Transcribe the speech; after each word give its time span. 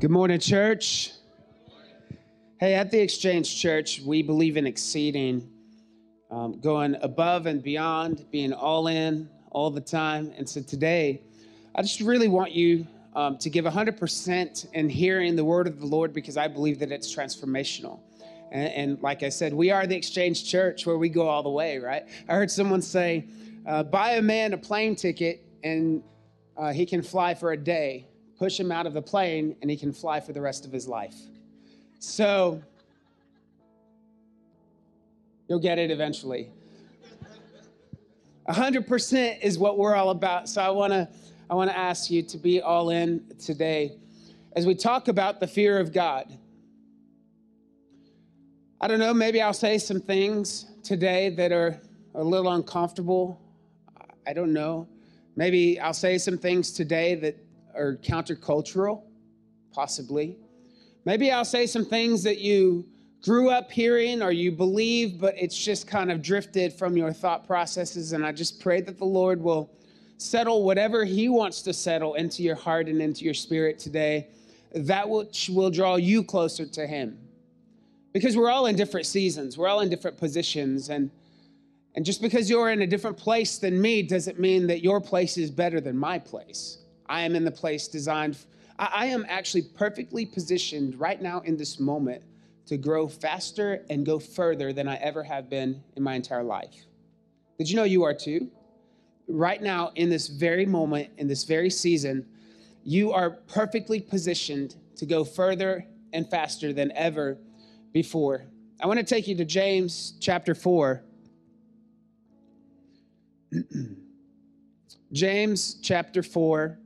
Good 0.00 0.12
morning, 0.12 0.38
church. 0.38 1.10
Hey, 2.60 2.74
at 2.74 2.92
the 2.92 3.00
Exchange 3.00 3.60
Church, 3.60 4.00
we 4.00 4.22
believe 4.22 4.56
in 4.56 4.64
exceeding, 4.64 5.50
um, 6.30 6.60
going 6.60 6.96
above 7.02 7.46
and 7.46 7.60
beyond, 7.60 8.24
being 8.30 8.52
all 8.52 8.86
in 8.86 9.28
all 9.50 9.72
the 9.72 9.80
time. 9.80 10.32
And 10.36 10.48
so 10.48 10.62
today, 10.62 11.22
I 11.74 11.82
just 11.82 12.00
really 12.00 12.28
want 12.28 12.52
you 12.52 12.86
um, 13.16 13.38
to 13.38 13.50
give 13.50 13.64
100% 13.64 14.72
in 14.72 14.88
hearing 14.88 15.34
the 15.34 15.44
word 15.44 15.66
of 15.66 15.80
the 15.80 15.86
Lord 15.86 16.12
because 16.12 16.36
I 16.36 16.46
believe 16.46 16.78
that 16.78 16.92
it's 16.92 17.12
transformational. 17.12 17.98
And, 18.52 18.72
and, 18.72 19.02
like 19.02 19.24
I 19.24 19.30
said, 19.30 19.52
we 19.52 19.72
are 19.72 19.84
the 19.84 19.96
Exchange 19.96 20.48
Church 20.48 20.86
where 20.86 20.96
we 20.96 21.08
go 21.08 21.26
all 21.26 21.42
the 21.42 21.50
way, 21.50 21.78
right? 21.78 22.04
I 22.28 22.34
heard 22.34 22.52
someone 22.52 22.82
say, 22.82 23.24
uh, 23.66 23.82
buy 23.82 24.12
a 24.12 24.22
man 24.22 24.52
a 24.52 24.58
plane 24.58 24.94
ticket 24.94 25.44
and 25.64 26.04
uh, 26.56 26.72
he 26.72 26.86
can 26.86 27.02
fly 27.02 27.34
for 27.34 27.50
a 27.50 27.56
day 27.56 28.06
push 28.38 28.58
him 28.58 28.70
out 28.70 28.86
of 28.86 28.94
the 28.94 29.02
plane, 29.02 29.56
and 29.60 29.70
he 29.70 29.76
can 29.76 29.92
fly 29.92 30.20
for 30.20 30.32
the 30.32 30.40
rest 30.40 30.64
of 30.64 30.72
his 30.72 30.86
life. 30.86 31.16
So, 31.98 32.62
you'll 35.48 35.58
get 35.58 35.78
it 35.78 35.90
eventually. 35.90 36.50
100% 38.48 39.42
is 39.42 39.58
what 39.58 39.76
we're 39.76 39.94
all 39.94 40.10
about. 40.10 40.48
So, 40.48 40.62
I 40.62 40.70
want 40.70 40.92
to 40.92 41.08
I 41.50 41.54
want 41.54 41.70
to 41.70 41.78
ask 41.78 42.10
you 42.10 42.22
to 42.24 42.36
be 42.36 42.60
all 42.60 42.90
in 42.90 43.24
today 43.38 43.96
as 44.54 44.66
we 44.66 44.74
talk 44.74 45.08
about 45.08 45.40
the 45.40 45.46
fear 45.46 45.80
of 45.80 45.94
God. 45.94 46.30
I 48.82 48.86
don't 48.86 48.98
know, 48.98 49.14
maybe 49.14 49.40
I'll 49.40 49.54
say 49.54 49.78
some 49.78 50.00
things 50.00 50.66
today 50.82 51.30
that 51.30 51.50
are 51.50 51.80
a 52.14 52.22
little 52.22 52.52
uncomfortable. 52.52 53.40
I 54.26 54.34
don't 54.34 54.52
know. 54.52 54.86
Maybe 55.36 55.80
I'll 55.80 55.94
say 55.94 56.18
some 56.18 56.36
things 56.36 56.70
today 56.70 57.14
that 57.14 57.36
or 57.78 57.96
countercultural, 58.02 59.02
possibly. 59.72 60.36
Maybe 61.04 61.30
I'll 61.30 61.44
say 61.44 61.66
some 61.66 61.84
things 61.84 62.22
that 62.24 62.38
you 62.38 62.86
grew 63.22 63.50
up 63.50 63.70
hearing 63.70 64.22
or 64.22 64.30
you 64.30 64.52
believe, 64.52 65.20
but 65.20 65.34
it's 65.36 65.56
just 65.56 65.86
kind 65.86 66.12
of 66.12 66.22
drifted 66.22 66.72
from 66.72 66.96
your 66.96 67.12
thought 67.12 67.46
processes. 67.46 68.12
And 68.12 68.24
I 68.24 68.32
just 68.32 68.60
pray 68.60 68.80
that 68.82 68.98
the 68.98 69.04
Lord 69.04 69.40
will 69.40 69.70
settle 70.18 70.64
whatever 70.64 71.04
He 71.04 71.28
wants 71.28 71.62
to 71.62 71.72
settle 71.72 72.14
into 72.14 72.42
your 72.42 72.56
heart 72.56 72.88
and 72.88 73.00
into 73.00 73.24
your 73.24 73.34
spirit 73.34 73.78
today, 73.78 74.28
that 74.74 75.08
which 75.08 75.48
will 75.48 75.70
draw 75.70 75.96
you 75.96 76.22
closer 76.22 76.66
to 76.66 76.86
Him. 76.86 77.18
Because 78.12 78.36
we're 78.36 78.50
all 78.50 78.66
in 78.66 78.76
different 78.76 79.06
seasons, 79.06 79.56
we're 79.56 79.68
all 79.68 79.80
in 79.80 79.88
different 79.88 80.16
positions. 80.16 80.88
And, 80.88 81.10
and 81.94 82.04
just 82.04 82.20
because 82.20 82.50
you're 82.50 82.70
in 82.70 82.82
a 82.82 82.86
different 82.86 83.16
place 83.16 83.58
than 83.58 83.80
me 83.80 84.02
doesn't 84.02 84.38
mean 84.38 84.66
that 84.66 84.82
your 84.82 85.00
place 85.00 85.36
is 85.36 85.50
better 85.50 85.80
than 85.80 85.96
my 85.96 86.18
place. 86.18 86.78
I 87.08 87.22
am 87.22 87.34
in 87.34 87.44
the 87.44 87.50
place 87.50 87.88
designed. 87.88 88.36
I 88.78 89.06
am 89.06 89.26
actually 89.28 89.62
perfectly 89.62 90.24
positioned 90.24 90.98
right 91.00 91.20
now 91.20 91.40
in 91.40 91.56
this 91.56 91.80
moment 91.80 92.22
to 92.66 92.76
grow 92.76 93.08
faster 93.08 93.84
and 93.90 94.04
go 94.04 94.18
further 94.18 94.72
than 94.72 94.86
I 94.88 94.96
ever 94.96 95.22
have 95.22 95.48
been 95.48 95.82
in 95.96 96.02
my 96.02 96.14
entire 96.14 96.42
life. 96.44 96.86
Did 97.58 97.70
you 97.70 97.76
know 97.76 97.84
you 97.84 98.04
are 98.04 98.14
too? 98.14 98.50
Right 99.26 99.60
now, 99.60 99.90
in 99.94 100.10
this 100.10 100.28
very 100.28 100.66
moment, 100.66 101.10
in 101.16 101.26
this 101.26 101.44
very 101.44 101.70
season, 101.70 102.26
you 102.84 103.12
are 103.12 103.30
perfectly 103.30 104.00
positioned 104.00 104.76
to 104.96 105.06
go 105.06 105.24
further 105.24 105.86
and 106.12 106.28
faster 106.30 106.72
than 106.72 106.92
ever 106.92 107.38
before. 107.92 108.44
I 108.80 108.86
want 108.86 109.00
to 109.00 109.04
take 109.04 109.26
you 109.26 109.34
to 109.36 109.44
James 109.44 110.14
chapter 110.20 110.54
4. 110.54 111.02
James 115.12 115.76
chapter 115.82 116.22
4 116.22 116.78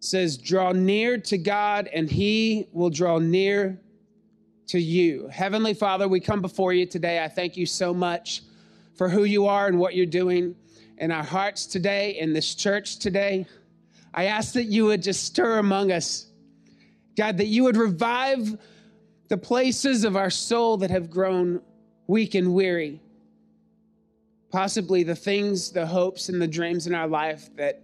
says, 0.00 0.36
Draw 0.36 0.72
near 0.72 1.18
to 1.18 1.38
God, 1.38 1.88
and 1.92 2.10
he 2.10 2.68
will 2.72 2.90
draw 2.90 3.18
near 3.18 3.80
to 4.68 4.78
you. 4.78 5.28
Heavenly 5.28 5.74
Father, 5.74 6.08
we 6.08 6.20
come 6.20 6.42
before 6.42 6.72
you 6.72 6.86
today. 6.86 7.22
I 7.22 7.28
thank 7.28 7.56
you 7.56 7.66
so 7.66 7.94
much 7.94 8.42
for 8.94 9.08
who 9.08 9.24
you 9.24 9.46
are 9.46 9.66
and 9.66 9.78
what 9.78 9.94
you're 9.94 10.06
doing 10.06 10.54
in 10.98 11.10
our 11.10 11.22
hearts 11.22 11.66
today, 11.66 12.18
in 12.18 12.32
this 12.32 12.54
church 12.54 12.98
today. 12.98 13.46
I 14.12 14.24
ask 14.24 14.54
that 14.54 14.64
you 14.64 14.86
would 14.86 15.02
just 15.02 15.24
stir 15.24 15.58
among 15.58 15.92
us, 15.92 16.26
God, 17.16 17.38
that 17.38 17.46
you 17.46 17.64
would 17.64 17.76
revive 17.76 18.58
the 19.28 19.36
places 19.36 20.04
of 20.04 20.16
our 20.16 20.30
soul 20.30 20.78
that 20.78 20.90
have 20.90 21.10
grown 21.10 21.60
weak 22.06 22.34
and 22.34 22.52
weary. 22.52 23.00
Possibly 24.50 25.02
the 25.02 25.14
things, 25.14 25.70
the 25.70 25.86
hopes, 25.86 26.28
and 26.28 26.40
the 26.40 26.48
dreams 26.48 26.86
in 26.86 26.94
our 26.94 27.06
life 27.06 27.54
that 27.56 27.82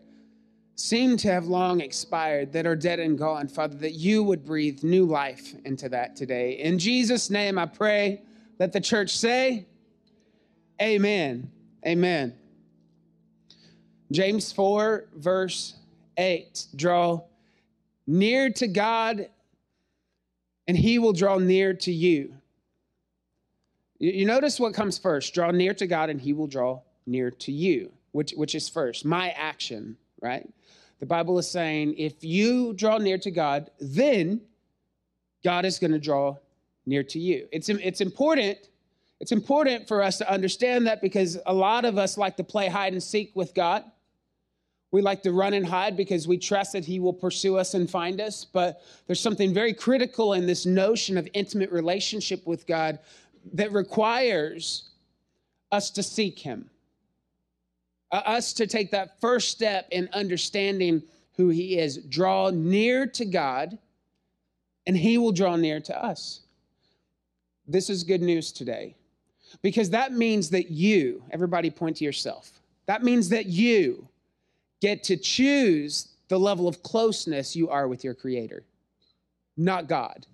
seem 0.76 1.16
to 1.18 1.28
have 1.28 1.46
long 1.46 1.80
expired, 1.80 2.52
that 2.52 2.66
are 2.66 2.76
dead 2.76 2.98
and 2.98 3.18
gone, 3.18 3.48
Father, 3.48 3.76
that 3.76 3.94
you 3.94 4.22
would 4.22 4.44
breathe 4.44 4.82
new 4.82 5.04
life 5.04 5.54
into 5.64 5.88
that 5.90 6.16
today. 6.16 6.52
In 6.52 6.78
Jesus' 6.78 7.30
name, 7.30 7.58
I 7.58 7.66
pray. 7.66 8.22
Let 8.58 8.72
the 8.72 8.80
church 8.80 9.16
say, 9.16 9.66
Amen. 10.82 11.50
Amen. 11.86 12.34
James 14.10 14.52
4, 14.52 15.06
verse 15.16 15.74
8 16.16 16.66
Draw 16.74 17.20
near 18.06 18.50
to 18.50 18.66
God, 18.66 19.28
and 20.66 20.76
he 20.76 20.98
will 20.98 21.12
draw 21.12 21.38
near 21.38 21.74
to 21.74 21.92
you. 21.92 22.34
You 23.98 24.26
notice 24.26 24.58
what 24.58 24.74
comes 24.74 24.98
first 24.98 25.34
draw 25.34 25.50
near 25.50 25.74
to 25.74 25.86
God, 25.86 26.10
and 26.10 26.20
he 26.20 26.32
will 26.32 26.46
draw 26.46 26.80
near 27.06 27.30
to 27.30 27.52
you, 27.52 27.92
which, 28.12 28.32
which 28.32 28.54
is 28.54 28.68
first, 28.68 29.04
my 29.04 29.30
action, 29.30 29.96
right? 30.20 30.48
The 31.00 31.06
Bible 31.06 31.38
is 31.38 31.50
saying 31.50 31.94
if 31.98 32.22
you 32.24 32.72
draw 32.74 32.98
near 32.98 33.18
to 33.18 33.30
God, 33.30 33.70
then 33.80 34.40
God 35.42 35.64
is 35.64 35.78
going 35.78 35.92
to 35.92 35.98
draw 35.98 36.36
near 36.86 37.02
to 37.04 37.18
you. 37.18 37.48
It's, 37.52 37.68
it's 37.68 38.00
important. 38.00 38.58
It's 39.20 39.32
important 39.32 39.88
for 39.88 40.02
us 40.02 40.18
to 40.18 40.30
understand 40.30 40.86
that 40.86 41.00
because 41.00 41.38
a 41.46 41.54
lot 41.54 41.84
of 41.84 41.98
us 41.98 42.18
like 42.18 42.36
to 42.36 42.44
play 42.44 42.68
hide 42.68 42.92
and 42.92 43.02
seek 43.02 43.32
with 43.34 43.54
God. 43.54 43.84
We 44.90 45.02
like 45.02 45.22
to 45.24 45.32
run 45.32 45.54
and 45.54 45.66
hide 45.66 45.96
because 45.96 46.28
we 46.28 46.38
trust 46.38 46.72
that 46.72 46.84
He 46.84 47.00
will 47.00 47.12
pursue 47.12 47.56
us 47.56 47.74
and 47.74 47.90
find 47.90 48.20
us. 48.20 48.44
But 48.44 48.80
there's 49.06 49.20
something 49.20 49.52
very 49.52 49.74
critical 49.74 50.34
in 50.34 50.46
this 50.46 50.66
notion 50.66 51.18
of 51.18 51.28
intimate 51.34 51.72
relationship 51.72 52.46
with 52.46 52.66
God 52.66 53.00
that 53.54 53.72
requires 53.72 54.90
us 55.72 55.90
to 55.90 56.02
seek 56.02 56.38
Him 56.38 56.70
Uh, 58.14 58.22
us 58.26 58.52
to 58.52 58.64
take 58.64 58.92
that 58.92 59.20
first 59.20 59.48
step 59.48 59.88
in 59.90 60.08
understanding 60.12 61.02
who 61.36 61.48
He 61.48 61.80
is. 61.80 61.96
Draw 61.96 62.50
near 62.50 63.08
to 63.08 63.24
God, 63.24 63.76
and 64.86 64.96
He 64.96 65.18
will 65.18 65.32
draw 65.32 65.56
near 65.56 65.80
to 65.80 66.04
us. 66.04 66.42
This 67.66 67.90
is 67.90 68.04
good 68.04 68.22
news 68.22 68.52
today 68.52 68.94
because 69.62 69.90
that 69.90 70.12
means 70.12 70.48
that 70.50 70.70
you, 70.70 71.24
everybody 71.32 71.72
point 71.72 71.96
to 71.96 72.04
yourself, 72.04 72.60
that 72.86 73.02
means 73.02 73.28
that 73.30 73.46
you 73.46 74.06
get 74.80 75.02
to 75.02 75.16
choose 75.16 76.10
the 76.28 76.38
level 76.38 76.68
of 76.68 76.84
closeness 76.84 77.56
you 77.56 77.68
are 77.68 77.88
with 77.88 78.04
your 78.04 78.14
Creator, 78.14 78.62
not 79.56 79.88
God. 79.88 80.24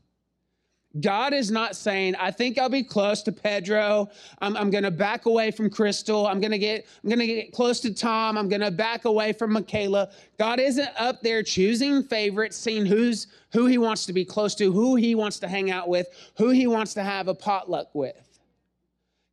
God 0.99 1.33
is 1.33 1.53
not 1.53 1.77
saying, 1.77 2.17
I 2.17 2.33
think 2.33 2.59
I'll 2.59 2.69
be 2.69 2.83
close 2.83 3.23
to 3.23 3.33
Pedro. 3.33 4.09
I'm, 4.41 4.57
I'm 4.57 4.71
going 4.71 4.83
to 4.83 4.91
back 4.91 5.27
away 5.27 5.53
from 5.53 5.71
Crystal. 5.71 6.27
I'm 6.27 6.41
going 6.41 6.51
to 6.51 6.59
get, 6.59 6.85
I'm 7.05 7.09
going 7.09 7.21
to 7.21 7.27
get 7.27 7.53
close 7.53 7.79
to 7.81 7.95
Tom. 7.95 8.37
I'm 8.37 8.49
going 8.49 8.61
to 8.61 8.73
back 8.73 9.05
away 9.05 9.33
from 9.33 9.53
Michaela. 9.53 10.11
God 10.37 10.59
isn't 10.59 10.91
up 10.99 11.23
there 11.23 11.45
choosing 11.45 12.03
favorites, 12.03 12.57
seeing 12.57 12.87
who's, 12.87 13.29
who 13.53 13.67
he 13.67 13.79
wants 13.79 14.05
to 14.07 14.13
be 14.13 14.25
close 14.25 14.57
to, 14.57 14.73
who 14.73 14.97
he 14.97 15.15
wants 15.15 15.39
to 15.41 15.49
hang 15.49 15.71
out 15.71 15.89
with, 15.89 16.09
who 16.37 16.51
he 16.51 16.67
wants 16.67 16.93
to 16.95 17.05
have 17.05 17.29
a 17.29 17.35
potluck 17.35 17.95
with. 17.95 18.41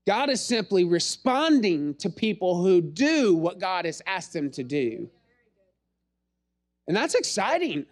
God 0.06 0.29
is 0.29 0.39
simply 0.39 0.84
responding 0.84 1.95
to 1.95 2.09
people 2.09 2.62
who 2.62 2.81
do 2.81 3.35
what 3.35 3.59
God 3.59 3.85
has 3.85 4.01
asked 4.06 4.31
them 4.31 4.51
to 4.51 4.63
do. 4.63 5.09
And 6.88 6.95
that's 6.95 7.16
exciting. 7.16 7.88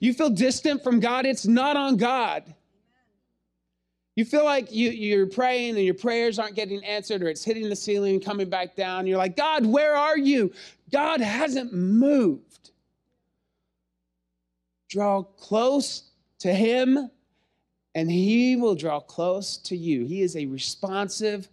You 0.00 0.14
feel 0.14 0.30
distant 0.30 0.82
from 0.82 0.98
God, 0.98 1.26
it's 1.26 1.46
not 1.46 1.76
on 1.76 1.98
God. 1.98 2.54
You 4.14 4.26
feel 4.26 4.44
like 4.44 4.70
you, 4.70 4.90
you're 4.90 5.26
praying 5.26 5.76
and 5.76 5.84
your 5.84 5.94
prayers 5.94 6.38
aren't 6.38 6.54
getting 6.54 6.84
answered, 6.84 7.22
or 7.22 7.28
it's 7.28 7.44
hitting 7.44 7.68
the 7.68 7.76
ceiling 7.76 8.20
coming 8.20 8.48
back 8.48 8.76
down. 8.76 9.06
You're 9.06 9.18
like, 9.18 9.36
God, 9.36 9.64
where 9.64 9.96
are 9.96 10.18
you? 10.18 10.52
God 10.90 11.20
hasn't 11.20 11.72
moved. 11.72 12.72
Draw 14.90 15.22
close 15.22 16.10
to 16.40 16.52
Him, 16.52 17.10
and 17.94 18.10
He 18.10 18.56
will 18.56 18.74
draw 18.74 19.00
close 19.00 19.56
to 19.58 19.76
you. 19.76 20.04
He 20.04 20.20
is 20.20 20.36
a 20.36 20.44
responsive, 20.44 21.48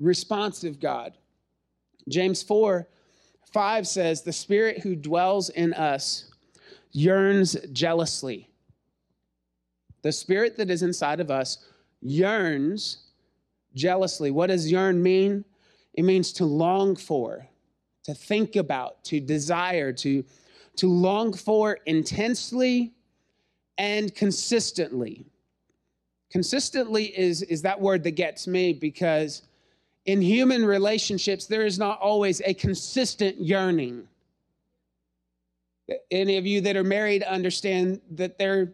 responsive 0.00 0.80
God. 0.80 1.14
James 2.08 2.42
4 2.42 2.88
5 3.52 3.86
says, 3.86 4.22
The 4.22 4.32
Spirit 4.32 4.80
who 4.80 4.96
dwells 4.96 5.50
in 5.50 5.74
us 5.74 6.32
yearns 6.90 7.54
jealously. 7.72 8.48
The 10.00 10.10
Spirit 10.10 10.56
that 10.56 10.70
is 10.70 10.82
inside 10.82 11.20
of 11.20 11.30
us 11.30 11.58
yearns 12.02 12.98
jealously. 13.74 14.30
What 14.30 14.48
does 14.48 14.70
yearn 14.70 15.02
mean? 15.02 15.44
It 15.94 16.04
means 16.04 16.32
to 16.34 16.44
long 16.44 16.96
for, 16.96 17.46
to 18.04 18.14
think 18.14 18.56
about, 18.56 19.04
to 19.04 19.20
desire, 19.20 19.92
to, 19.92 20.24
to 20.76 20.86
long 20.88 21.32
for 21.32 21.78
intensely 21.86 22.92
and 23.78 24.14
consistently. 24.14 25.24
Consistently 26.30 27.06
is, 27.18 27.42
is 27.42 27.62
that 27.62 27.80
word 27.80 28.02
that 28.04 28.12
gets 28.12 28.46
me 28.46 28.72
because 28.72 29.42
in 30.06 30.20
human 30.20 30.64
relationships, 30.64 31.46
there 31.46 31.64
is 31.64 31.78
not 31.78 32.00
always 32.00 32.40
a 32.44 32.54
consistent 32.54 33.40
yearning. 33.40 34.08
Any 36.10 36.38
of 36.38 36.46
you 36.46 36.60
that 36.62 36.76
are 36.76 36.84
married 36.84 37.22
understand 37.22 38.00
that 38.12 38.38
there, 38.38 38.72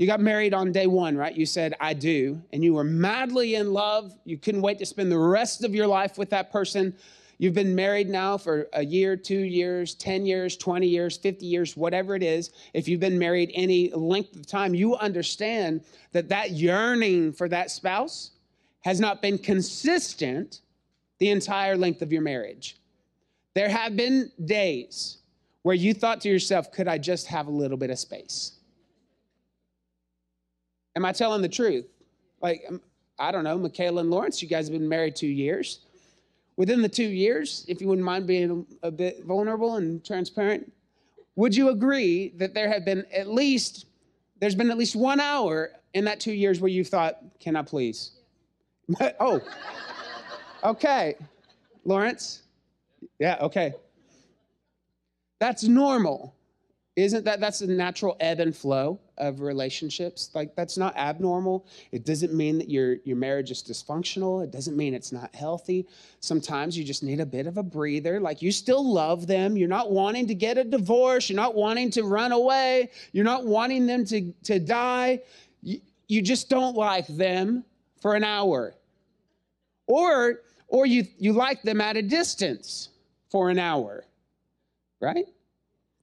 you 0.00 0.06
got 0.06 0.18
married 0.18 0.54
on 0.54 0.72
day 0.72 0.86
one, 0.86 1.14
right? 1.14 1.36
You 1.36 1.44
said, 1.44 1.74
I 1.78 1.92
do, 1.92 2.40
and 2.54 2.64
you 2.64 2.72
were 2.72 2.84
madly 2.84 3.56
in 3.56 3.74
love. 3.74 4.16
You 4.24 4.38
couldn't 4.38 4.62
wait 4.62 4.78
to 4.78 4.86
spend 4.86 5.12
the 5.12 5.18
rest 5.18 5.62
of 5.62 5.74
your 5.74 5.86
life 5.86 6.16
with 6.16 6.30
that 6.30 6.50
person. 6.50 6.96
You've 7.36 7.52
been 7.52 7.74
married 7.74 8.08
now 8.08 8.38
for 8.38 8.66
a 8.72 8.82
year, 8.82 9.14
two 9.14 9.40
years, 9.40 9.94
10 9.96 10.24
years, 10.24 10.56
20 10.56 10.86
years, 10.86 11.18
50 11.18 11.44
years, 11.44 11.76
whatever 11.76 12.16
it 12.16 12.22
is. 12.22 12.50
If 12.72 12.88
you've 12.88 13.00
been 13.00 13.18
married 13.18 13.50
any 13.52 13.90
length 13.90 14.34
of 14.36 14.46
time, 14.46 14.74
you 14.74 14.96
understand 14.96 15.82
that 16.12 16.30
that 16.30 16.52
yearning 16.52 17.34
for 17.34 17.46
that 17.50 17.70
spouse 17.70 18.30
has 18.80 19.00
not 19.00 19.20
been 19.20 19.36
consistent 19.36 20.62
the 21.18 21.28
entire 21.28 21.76
length 21.76 22.00
of 22.00 22.10
your 22.10 22.22
marriage. 22.22 22.78
There 23.54 23.68
have 23.68 23.96
been 23.96 24.32
days 24.42 25.18
where 25.60 25.76
you 25.76 25.92
thought 25.92 26.22
to 26.22 26.30
yourself, 26.30 26.72
could 26.72 26.88
I 26.88 26.96
just 26.96 27.26
have 27.26 27.48
a 27.48 27.50
little 27.50 27.76
bit 27.76 27.90
of 27.90 27.98
space? 27.98 28.52
Am 30.96 31.04
I 31.04 31.12
telling 31.12 31.42
the 31.42 31.48
truth? 31.48 31.86
Like, 32.42 32.62
um, 32.68 32.80
I 33.18 33.32
don't 33.32 33.44
know, 33.44 33.58
Michaela 33.58 34.00
and 34.00 34.10
Lawrence, 34.10 34.42
you 34.42 34.48
guys 34.48 34.66
have 34.66 34.72
been 34.78 34.88
married 34.88 35.14
two 35.14 35.26
years 35.26 35.80
within 36.60 36.82
the 36.82 36.88
two 36.90 37.08
years, 37.08 37.64
if 37.68 37.80
you 37.80 37.88
wouldn't 37.88 38.04
mind 38.04 38.26
being 38.26 38.66
a 38.82 38.90
bit 38.90 39.24
vulnerable 39.24 39.76
and 39.76 40.04
transparent, 40.04 40.70
would 41.34 41.56
you 41.56 41.70
agree 41.70 42.34
that 42.36 42.52
there 42.52 42.68
have 42.70 42.84
been 42.84 43.02
at 43.14 43.28
least, 43.28 43.86
there's 44.40 44.54
been 44.54 44.70
at 44.70 44.76
least 44.76 44.94
one 44.94 45.20
hour 45.20 45.70
in 45.94 46.04
that 46.04 46.20
two 46.20 46.34
years 46.34 46.60
where 46.60 46.70
you 46.70 46.84
thought, 46.84 47.16
can 47.40 47.56
I 47.56 47.62
please? 47.62 48.10
oh, 49.20 49.40
okay. 50.62 51.14
Lawrence? 51.86 52.42
Yeah, 53.18 53.38
okay. 53.40 53.72
That's 55.38 55.64
normal. 55.64 56.34
Isn't 56.94 57.24
that 57.24 57.40
that's 57.40 57.62
a 57.62 57.66
natural 57.66 58.18
ebb 58.20 58.40
and 58.40 58.54
flow 58.54 59.00
of 59.20 59.40
relationships? 59.40 60.30
Like 60.34 60.56
that's 60.56 60.76
not 60.76 60.96
abnormal. 60.96 61.66
It 61.92 62.04
doesn't 62.04 62.34
mean 62.34 62.58
that 62.58 62.68
your 62.68 62.96
your 63.04 63.16
marriage 63.16 63.50
is 63.50 63.62
dysfunctional. 63.62 64.42
It 64.42 64.50
doesn't 64.50 64.76
mean 64.76 64.94
it's 64.94 65.12
not 65.12 65.32
healthy. 65.34 65.86
Sometimes 66.18 66.76
you 66.76 66.82
just 66.82 67.02
need 67.02 67.20
a 67.20 67.26
bit 67.26 67.46
of 67.46 67.58
a 67.58 67.62
breather. 67.62 68.18
Like 68.18 68.42
you 68.42 68.50
still 68.50 68.84
love 68.84 69.26
them. 69.26 69.56
You're 69.56 69.68
not 69.68 69.92
wanting 69.92 70.26
to 70.26 70.34
get 70.34 70.58
a 70.58 70.64
divorce. 70.64 71.30
You're 71.30 71.36
not 71.36 71.54
wanting 71.54 71.90
to 71.92 72.02
run 72.02 72.32
away. 72.32 72.90
You're 73.12 73.24
not 73.24 73.44
wanting 73.44 73.86
them 73.86 74.04
to, 74.06 74.32
to 74.44 74.58
die. 74.58 75.20
You, 75.62 75.80
you 76.08 76.22
just 76.22 76.48
don't 76.48 76.76
like 76.76 77.06
them 77.06 77.64
for 78.00 78.14
an 78.14 78.24
hour. 78.24 78.74
Or 79.86 80.40
or 80.68 80.86
you 80.86 81.06
you 81.18 81.32
like 81.32 81.62
them 81.62 81.80
at 81.80 81.96
a 81.96 82.02
distance 82.02 82.88
for 83.30 83.50
an 83.50 83.58
hour. 83.58 84.04
Right? 85.00 85.26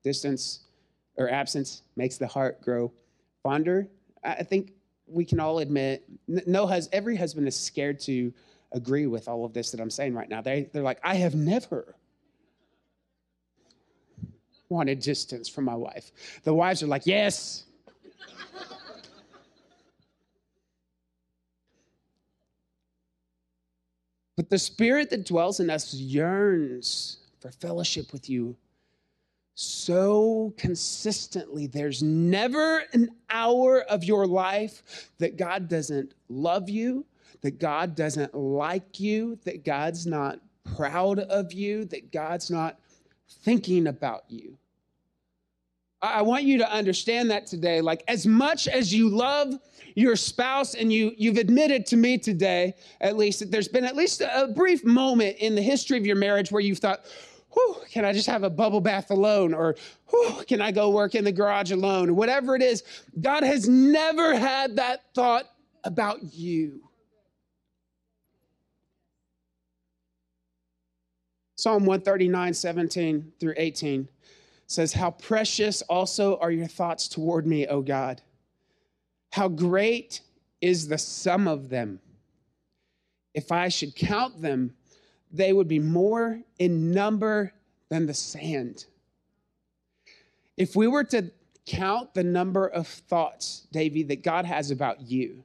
Distance 0.04 0.62
or 1.18 1.30
absence 1.30 1.82
makes 1.96 2.18
the 2.18 2.28
heart 2.28 2.62
grow 2.62 2.92
fonder. 3.48 3.88
I 4.26 4.44
think 4.44 4.74
we 5.08 5.24
can 5.24 5.40
all 5.40 5.60
admit, 5.60 6.04
no 6.28 6.68
hus- 6.68 6.90
every 6.92 7.16
husband 7.16 7.48
is 7.48 7.56
scared 7.56 7.98
to 8.02 8.34
agree 8.74 9.08
with 9.08 9.30
all 9.30 9.46
of 9.46 9.54
this 9.54 9.72
that 9.72 9.80
I'm 9.80 9.90
saying 9.90 10.14
right 10.16 10.28
now. 10.28 10.42
They, 10.42 10.70
they're 10.74 10.84
like, 10.84 11.00
I 11.02 11.16
have 11.16 11.34
never 11.34 11.96
wanted 14.68 15.00
distance 15.00 15.48
from 15.48 15.64
my 15.64 15.76
wife. 15.76 16.12
The 16.44 16.54
wives 16.54 16.84
are 16.84 16.88
like, 16.88 17.04
yes. 17.06 17.64
but 24.36 24.50
the 24.50 24.60
spirit 24.60 25.10
that 25.12 25.26
dwells 25.26 25.62
in 25.62 25.70
us 25.70 25.94
yearns 25.94 27.20
for 27.40 27.50
fellowship 27.50 28.12
with 28.12 28.30
you 28.30 28.58
so 29.60 30.54
consistently. 30.56 31.66
There's 31.66 32.04
never 32.04 32.84
an 32.94 33.10
hour 33.28 33.82
of 33.82 34.04
your 34.04 34.28
life 34.28 35.10
that 35.18 35.36
God 35.36 35.68
doesn't 35.68 36.14
love 36.30 36.70
you, 36.70 37.08
that 37.42 37.60
God 37.60 37.96
doesn't 37.96 38.36
like 38.36 39.00
you, 39.00 39.40
that 39.46 39.66
God's 39.66 40.06
not 40.06 40.40
proud 40.76 41.18
of 41.18 41.54
you, 41.54 41.86
that 41.86 42.12
God's 42.12 42.52
not 42.52 42.78
thinking 43.28 43.88
about 43.88 44.26
you. 44.30 44.60
I 46.04 46.22
want 46.22 46.44
you 46.44 46.60
to 46.60 46.72
understand 46.72 47.32
that 47.32 47.48
today. 47.48 47.82
Like, 47.82 48.04
as 48.08 48.28
much 48.28 48.68
as 48.68 48.94
you 48.94 49.10
love 49.10 49.56
your 49.96 50.16
spouse, 50.16 50.76
and 50.76 50.94
you, 50.94 51.14
you've 51.18 51.38
admitted 51.38 51.88
to 51.88 51.98
me 51.98 52.20
today, 52.20 52.76
at 53.02 53.18
least, 53.18 53.40
that 53.40 53.50
there's 53.50 53.68
been 53.68 53.86
at 53.86 53.96
least 53.96 54.22
a 54.22 54.54
brief 54.56 54.86
moment 54.86 55.38
in 55.38 55.56
the 55.56 55.62
history 55.64 55.98
of 55.98 56.06
your 56.06 56.16
marriage 56.16 56.52
where 56.52 56.62
you've 56.62 56.78
thought, 56.78 57.02
whew, 57.54 57.76
can 57.92 58.06
I 58.06 58.14
just 58.14 58.28
have 58.28 58.44
a 58.44 58.50
bubble 58.50 58.82
bath 58.82 59.12
alone? 59.12 59.54
Or 59.54 59.76
whew, 60.10 60.44
can 60.48 60.62
I 60.62 60.72
go 60.72 60.90
work 60.90 61.16
in 61.16 61.24
the 61.24 61.32
garage 61.32 61.72
alone? 61.72 62.16
Whatever 62.16 62.56
it 62.56 62.62
is, 62.62 62.84
God 63.20 63.44
has 63.44 63.68
never 63.68 64.36
had 64.36 64.76
that 64.78 65.04
thought 65.14 65.46
about 65.84 66.34
you. 66.34 66.82
Psalm 71.56 71.86
139, 71.86 72.54
17 72.54 73.32
through 73.40 73.54
18 73.58 74.08
says, 74.68 74.94
How 74.94 75.12
precious 75.12 75.82
also 75.84 76.38
are 76.38 76.52
your 76.52 76.68
thoughts 76.68 77.08
toward 77.08 77.48
me, 77.48 77.66
O 77.66 77.82
God. 77.82 78.22
How 79.32 79.48
great 79.48 80.22
is 80.62 80.88
the 80.88 80.98
sum 80.98 81.48
of 81.48 81.70
them. 81.70 82.00
If 83.34 83.52
I 83.52 83.70
should 83.70 83.96
count 83.96 84.42
them, 84.42 84.76
they 85.32 85.54
would 85.54 85.68
be 85.68 85.80
more 85.80 86.42
in 86.60 86.92
number 86.92 87.54
than 87.90 88.06
the 88.06 88.14
sand. 88.14 88.86
If 90.56 90.76
we 90.76 90.88
were 90.88 91.04
to 91.06 91.32
count 91.66 92.14
the 92.14 92.24
number 92.24 92.68
of 92.68 92.88
thoughts, 92.88 93.68
Davy, 93.72 94.04
that 94.04 94.24
God 94.24 94.46
has 94.46 94.72
about 94.72 95.02
you, 95.02 95.44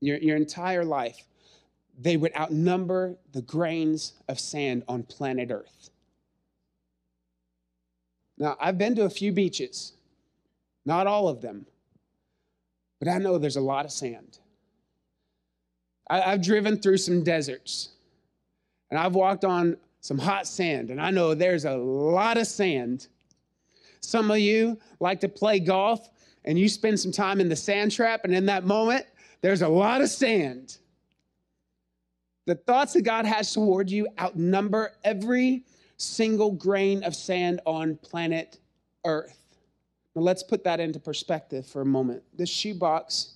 your, 0.00 0.18
your 0.18 0.36
entire 0.36 0.84
life, 0.84 1.24
they 1.98 2.16
would 2.16 2.34
outnumber 2.36 3.16
the 3.32 3.42
grains 3.42 4.12
of 4.28 4.38
sand 4.38 4.84
on 4.88 5.02
planet 5.02 5.50
Earth. 5.50 5.90
Now, 8.38 8.56
I've 8.60 8.78
been 8.78 8.94
to 8.96 9.04
a 9.04 9.10
few 9.10 9.32
beaches, 9.32 9.92
not 10.84 11.06
all 11.06 11.28
of 11.28 11.40
them, 11.40 11.66
but 12.98 13.08
I 13.08 13.18
know 13.18 13.38
there's 13.38 13.56
a 13.56 13.62
lot 13.62 13.84
of 13.84 13.92
sand. 13.92 14.38
I, 16.08 16.20
have 16.20 16.42
driven 16.42 16.78
through 16.78 16.98
some 16.98 17.24
deserts. 17.24 17.90
And 18.90 18.98
I've 18.98 19.14
walked 19.14 19.44
on 19.44 19.76
some 20.00 20.18
hot 20.18 20.46
sand, 20.46 20.90
and 20.90 21.00
I 21.00 21.10
know 21.10 21.34
there's 21.34 21.64
a 21.64 21.76
lot 21.76 22.38
of 22.38 22.46
sand. 22.46 23.08
Some 24.00 24.30
of 24.30 24.38
you 24.38 24.78
like 25.00 25.20
to 25.20 25.28
play 25.28 25.58
golf, 25.58 26.08
and 26.44 26.56
you 26.58 26.68
spend 26.68 27.00
some 27.00 27.10
time 27.10 27.40
in 27.40 27.48
the 27.48 27.56
sand 27.56 27.90
trap, 27.90 28.20
and 28.24 28.32
in 28.34 28.46
that 28.46 28.64
moment, 28.64 29.04
there's 29.40 29.62
a 29.62 29.68
lot 29.68 30.00
of 30.00 30.08
sand. 30.08 30.78
The 32.46 32.54
thoughts 32.54 32.92
that 32.92 33.02
God 33.02 33.26
has 33.26 33.52
toward 33.52 33.90
you 33.90 34.06
outnumber 34.20 34.92
every 35.02 35.64
single 35.96 36.52
grain 36.52 37.02
of 37.02 37.16
sand 37.16 37.60
on 37.66 37.96
planet 37.96 38.58
Earth. 39.04 39.38
Now, 40.14 40.22
let's 40.22 40.42
put 40.42 40.62
that 40.64 40.78
into 40.78 41.00
perspective 41.00 41.66
for 41.66 41.80
a 41.80 41.86
moment. 41.86 42.22
This 42.36 42.48
shoebox, 42.48 43.34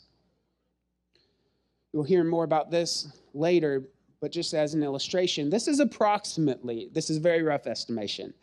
you'll 1.93 2.05
hear 2.05 2.23
more 2.23 2.45
about 2.45 2.71
this 2.71 3.09
later, 3.35 3.85
but 4.21 4.31
just 4.33 4.55
as 4.55 4.75
an 4.75 4.83
illustration, 4.83 5.49
this 5.49 5.67
is 5.67 5.81
approximately, 5.81 6.91
this 6.93 7.11
is 7.11 7.19
very 7.19 7.43
rough 7.43 7.67
estimation, 7.67 8.35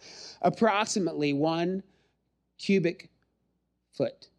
approximately 0.42 1.34
one 1.34 1.84
cubic 2.58 3.10
foot. 3.94 4.30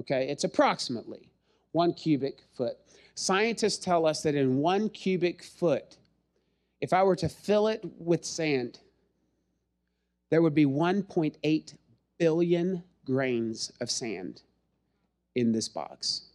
Okay, 0.00 0.28
it's 0.28 0.44
approximately 0.44 1.28
one 1.72 1.92
cubic 1.92 2.42
foot. 2.56 2.76
Scientists 3.14 3.78
tell 3.84 4.06
us 4.06 4.22
that 4.22 4.34
in 4.34 4.58
one 4.58 4.88
cubic 4.88 5.42
foot, 5.42 5.96
if 6.80 6.92
I 6.92 7.02
were 7.02 7.16
to 7.16 7.28
fill 7.28 7.68
it 7.68 7.84
with 7.98 8.24
sand, 8.24 8.80
there 10.30 10.42
would 10.42 10.54
be 10.54 10.66
1.8 10.66 11.74
billion 12.18 12.82
grains 13.04 13.70
of 13.80 13.90
sand 13.90 14.42
in 15.34 15.52
this 15.52 15.68
box. 15.68 16.31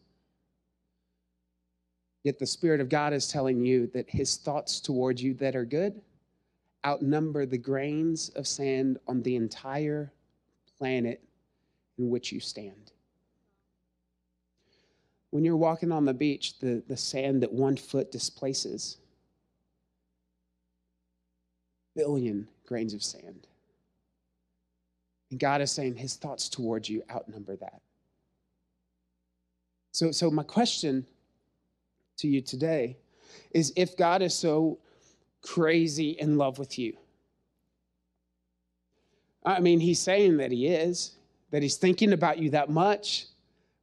Yet 2.27 2.39
the 2.39 2.46
Spirit 2.46 2.81
of 2.81 2.89
God 2.89 3.13
is 3.13 3.29
telling 3.29 3.63
you 3.63 3.88
that 3.93 4.10
his 4.10 4.36
thoughts 4.36 4.81
towards 4.81 5.24
you 5.24 5.34
that 5.36 5.55
are 5.55 5.63
good 5.63 6.01
outnumber 6.86 7.46
the 7.46 7.57
grains 7.57 8.27
of 8.36 8.46
sand 8.46 9.00
on 9.07 9.24
the 9.24 9.38
entire 9.38 10.12
planet 10.77 11.24
in 11.98 12.10
which 12.10 12.34
you 12.34 12.41
stand. 12.41 12.91
When 15.29 15.46
you're 15.46 15.55
walking 15.55 15.89
on 15.89 16.03
the 16.03 16.13
beach, 16.13 16.60
the, 16.60 16.84
the 16.89 16.98
sand 16.98 17.43
that 17.43 17.53
one 17.53 17.77
foot 17.77 18.12
displaces, 18.12 18.98
billion 21.96 22.46
grains 22.65 22.93
of 22.93 23.03
sand. 23.03 23.48
And 25.31 25.39
God 25.39 25.62
is 25.62 25.72
saying 25.72 25.96
his 25.96 26.15
thoughts 26.15 26.50
towards 26.50 26.89
you 26.89 27.03
outnumber 27.10 27.55
that. 27.55 27.79
So, 29.93 30.12
so 30.12 30.29
my 30.29 30.43
question 30.43 31.05
to 32.17 32.27
you 32.27 32.41
today 32.41 32.97
is 33.51 33.74
if 33.75 33.95
God 33.97 34.21
is 34.21 34.33
so 34.33 34.79
crazy 35.41 36.12
in 36.12 36.38
love 36.38 36.59
with 36.59 36.77
you, 36.77 36.97
I 39.45 39.59
mean, 39.59 39.79
he's 39.79 40.00
saying 40.00 40.38
that 40.38 40.51
he 40.51 40.67
is, 40.67 41.12
that 41.51 41.62
he's 41.62 41.77
thinking 41.77 42.13
about 42.13 42.38
you 42.38 42.50
that 42.50 42.69
much, 42.69 43.27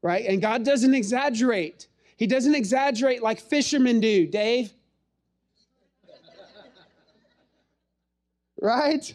right? 0.03 0.27
And 0.27 0.43
God 0.43 0.65
doesn't 0.65 0.95
exaggerate. 0.95 1.89
He 2.17 2.27
doesn't 2.27 2.55
exaggerate 2.55 3.23
like 3.23 3.41
fishermen 3.41 4.01
do, 4.01 4.27
Dave. 4.27 4.73
right? 8.65 9.15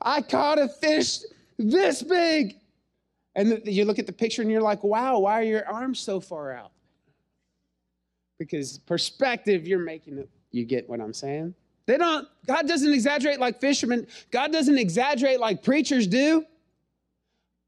I 0.00 0.22
caught 0.22 0.58
a 0.58 0.68
fish 0.68 1.18
this 1.58 2.02
big. 2.02 2.56
And 3.34 3.60
you 3.64 3.84
look 3.84 3.98
at 3.98 4.06
the 4.06 4.12
picture 4.12 4.42
and 4.42 4.50
you're 4.50 4.62
like, 4.62 4.84
wow, 4.84 5.18
why 5.18 5.40
are 5.40 5.42
your 5.42 5.68
arms 5.68 5.98
so 5.98 6.20
far 6.20 6.52
out? 6.52 6.70
Because 8.44 8.78
perspective, 8.78 9.66
you're 9.66 9.78
making 9.78 10.18
it. 10.18 10.28
You 10.50 10.66
get 10.66 10.86
what 10.88 11.00
I'm 11.00 11.14
saying? 11.14 11.54
They 11.86 11.96
don't, 11.96 12.28
God 12.46 12.68
doesn't 12.68 12.92
exaggerate 12.92 13.40
like 13.40 13.58
fishermen. 13.58 14.06
God 14.30 14.52
doesn't 14.52 14.76
exaggerate 14.76 15.40
like 15.40 15.62
preachers 15.62 16.06
do. 16.06 16.44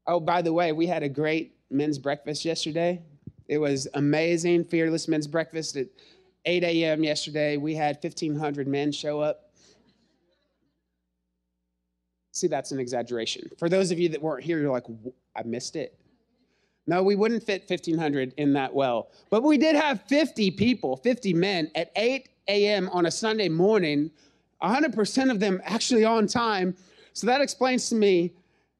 Oh, 0.05 0.19
by 0.19 0.43
the 0.43 0.53
way, 0.53 0.71
we 0.71 0.85
had 0.85 1.01
a 1.01 1.09
great 1.09 1.55
men's 1.71 1.97
breakfast 1.97 2.45
yesterday. 2.45 3.01
It 3.47 3.57
was 3.57 3.87
amazing, 3.95 4.65
fearless 4.65 5.07
men's 5.07 5.27
breakfast 5.27 5.77
at 5.77 5.87
8 6.45 6.63
a.m. 6.63 7.03
yesterday. 7.03 7.57
We 7.57 7.73
had 7.73 7.97
1,500 8.01 8.67
men 8.67 8.91
show 8.91 9.19
up. 9.19 9.51
See, 12.31 12.47
that's 12.47 12.71
an 12.71 12.79
exaggeration. 12.79 13.49
For 13.57 13.67
those 13.67 13.89
of 13.89 13.99
you 13.99 14.09
that 14.09 14.21
weren't 14.21 14.43
here, 14.43 14.59
you're 14.59 14.71
like, 14.71 14.85
I 15.35 15.41
missed 15.43 15.75
it. 15.75 15.99
No, 16.87 17.03
we 17.03 17.15
wouldn't 17.15 17.43
fit 17.43 17.69
1,500 17.69 18.33
in 18.37 18.53
that 18.53 18.73
well. 18.73 19.09
But 19.29 19.43
we 19.43 19.57
did 19.57 19.75
have 19.75 20.01
50 20.03 20.51
people, 20.51 20.95
50 20.95 21.33
men 21.33 21.69
at 21.75 21.91
8 21.95 22.29
a.m. 22.47 22.89
on 22.89 23.05
a 23.05 23.11
Sunday 23.11 23.49
morning, 23.49 24.09
100% 24.63 25.31
of 25.31 25.39
them 25.39 25.61
actually 25.65 26.05
on 26.05 26.27
time. 26.27 26.75
So 27.13 27.27
that 27.27 27.41
explains 27.41 27.89
to 27.89 27.95
me, 27.95 28.31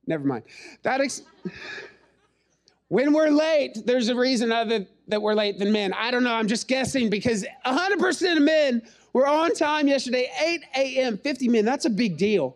never 0.07 0.25
mind. 0.25 0.43
That 0.83 1.01
ex- 1.01 1.23
when 2.87 3.11
we're 3.11 3.29
late, 3.29 3.85
there's 3.85 4.07
a 4.07 4.15
reason 4.15 4.51
other 4.51 4.85
that 5.09 5.21
we're 5.21 5.33
late 5.33 5.59
than 5.59 5.71
men. 5.71 5.93
I 5.93 6.11
don't 6.11 6.23
know. 6.23 6.33
I'm 6.33 6.47
just 6.47 6.67
guessing 6.67 7.09
because 7.09 7.45
100% 7.65 8.37
of 8.37 8.43
men 8.43 8.81
were 9.13 9.27
on 9.27 9.53
time 9.53 9.87
yesterday, 9.87 10.29
8 10.41 10.61
a.m., 10.75 11.17
50 11.17 11.49
men. 11.49 11.65
That's 11.65 11.85
a 11.85 11.89
big 11.89 12.17
deal. 12.17 12.55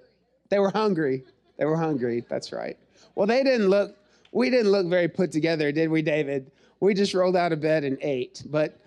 They 0.49 0.59
were 0.59 0.69
hungry. 0.69 1.23
They 1.57 1.65
were 1.65 1.77
hungry. 1.77 2.25
That's 2.29 2.51
right. 2.51 2.77
Well, 3.15 3.27
they 3.27 3.43
didn't 3.43 3.69
look, 3.69 3.95
we 4.31 4.49
didn't 4.49 4.71
look 4.71 4.87
very 4.87 5.07
put 5.07 5.31
together, 5.31 5.71
did 5.71 5.89
we, 5.89 6.01
David? 6.01 6.51
We 6.79 6.93
just 6.93 7.13
rolled 7.13 7.35
out 7.35 7.51
of 7.51 7.61
bed 7.61 7.83
and 7.83 7.97
ate. 8.01 8.43
But 8.45 8.79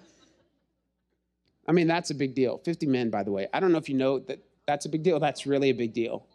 I 1.68 1.72
mean, 1.72 1.86
that's 1.86 2.10
a 2.10 2.14
big 2.14 2.34
deal. 2.34 2.58
50 2.58 2.86
men, 2.86 3.10
by 3.10 3.22
the 3.22 3.30
way. 3.30 3.48
I 3.52 3.60
don't 3.60 3.72
know 3.72 3.78
if 3.78 3.88
you 3.88 3.94
know 3.94 4.18
that 4.20 4.40
that's 4.66 4.86
a 4.86 4.88
big 4.88 5.02
deal. 5.02 5.20
That's 5.20 5.46
really 5.46 5.70
a 5.70 5.74
big 5.74 5.92
deal. 5.92 6.26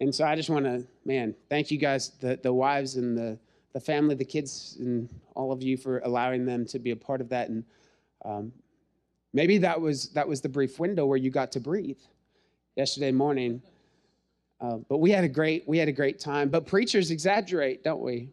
And 0.00 0.14
so 0.14 0.24
I 0.24 0.34
just 0.34 0.50
want 0.50 0.64
to, 0.64 0.84
man, 1.04 1.34
thank 1.48 1.70
you 1.70 1.78
guys, 1.78 2.10
the, 2.20 2.38
the 2.42 2.52
wives 2.52 2.96
and 2.96 3.16
the, 3.16 3.38
the 3.72 3.80
family, 3.80 4.14
the 4.14 4.24
kids, 4.24 4.76
and 4.80 5.08
all 5.34 5.52
of 5.52 5.62
you 5.62 5.76
for 5.76 6.00
allowing 6.00 6.44
them 6.44 6.64
to 6.66 6.78
be 6.78 6.90
a 6.90 6.96
part 6.96 7.20
of 7.20 7.28
that. 7.28 7.48
And 7.48 7.64
um, 8.24 8.52
maybe 9.32 9.58
that 9.58 9.80
was 9.80 10.08
that 10.10 10.26
was 10.26 10.40
the 10.40 10.48
brief 10.48 10.78
window 10.78 11.06
where 11.06 11.16
you 11.16 11.30
got 11.30 11.52
to 11.52 11.60
breathe 11.60 11.98
yesterday 12.76 13.12
morning. 13.12 13.62
Uh, 14.60 14.76
but 14.88 14.98
we 14.98 15.10
had 15.10 15.24
a 15.24 15.28
great 15.28 15.66
we 15.66 15.78
had 15.78 15.88
a 15.88 15.92
great 15.92 16.18
time. 16.18 16.48
But 16.48 16.66
preachers 16.66 17.10
exaggerate, 17.10 17.82
don't 17.82 18.00
we? 18.00 18.28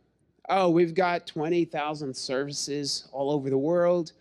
Oh, 0.50 0.70
we've 0.70 0.94
got 0.94 1.28
twenty 1.28 1.66
thousand 1.66 2.16
services 2.16 3.08
all 3.12 3.32
over 3.32 3.50
the 3.50 3.58
world. 3.58 4.14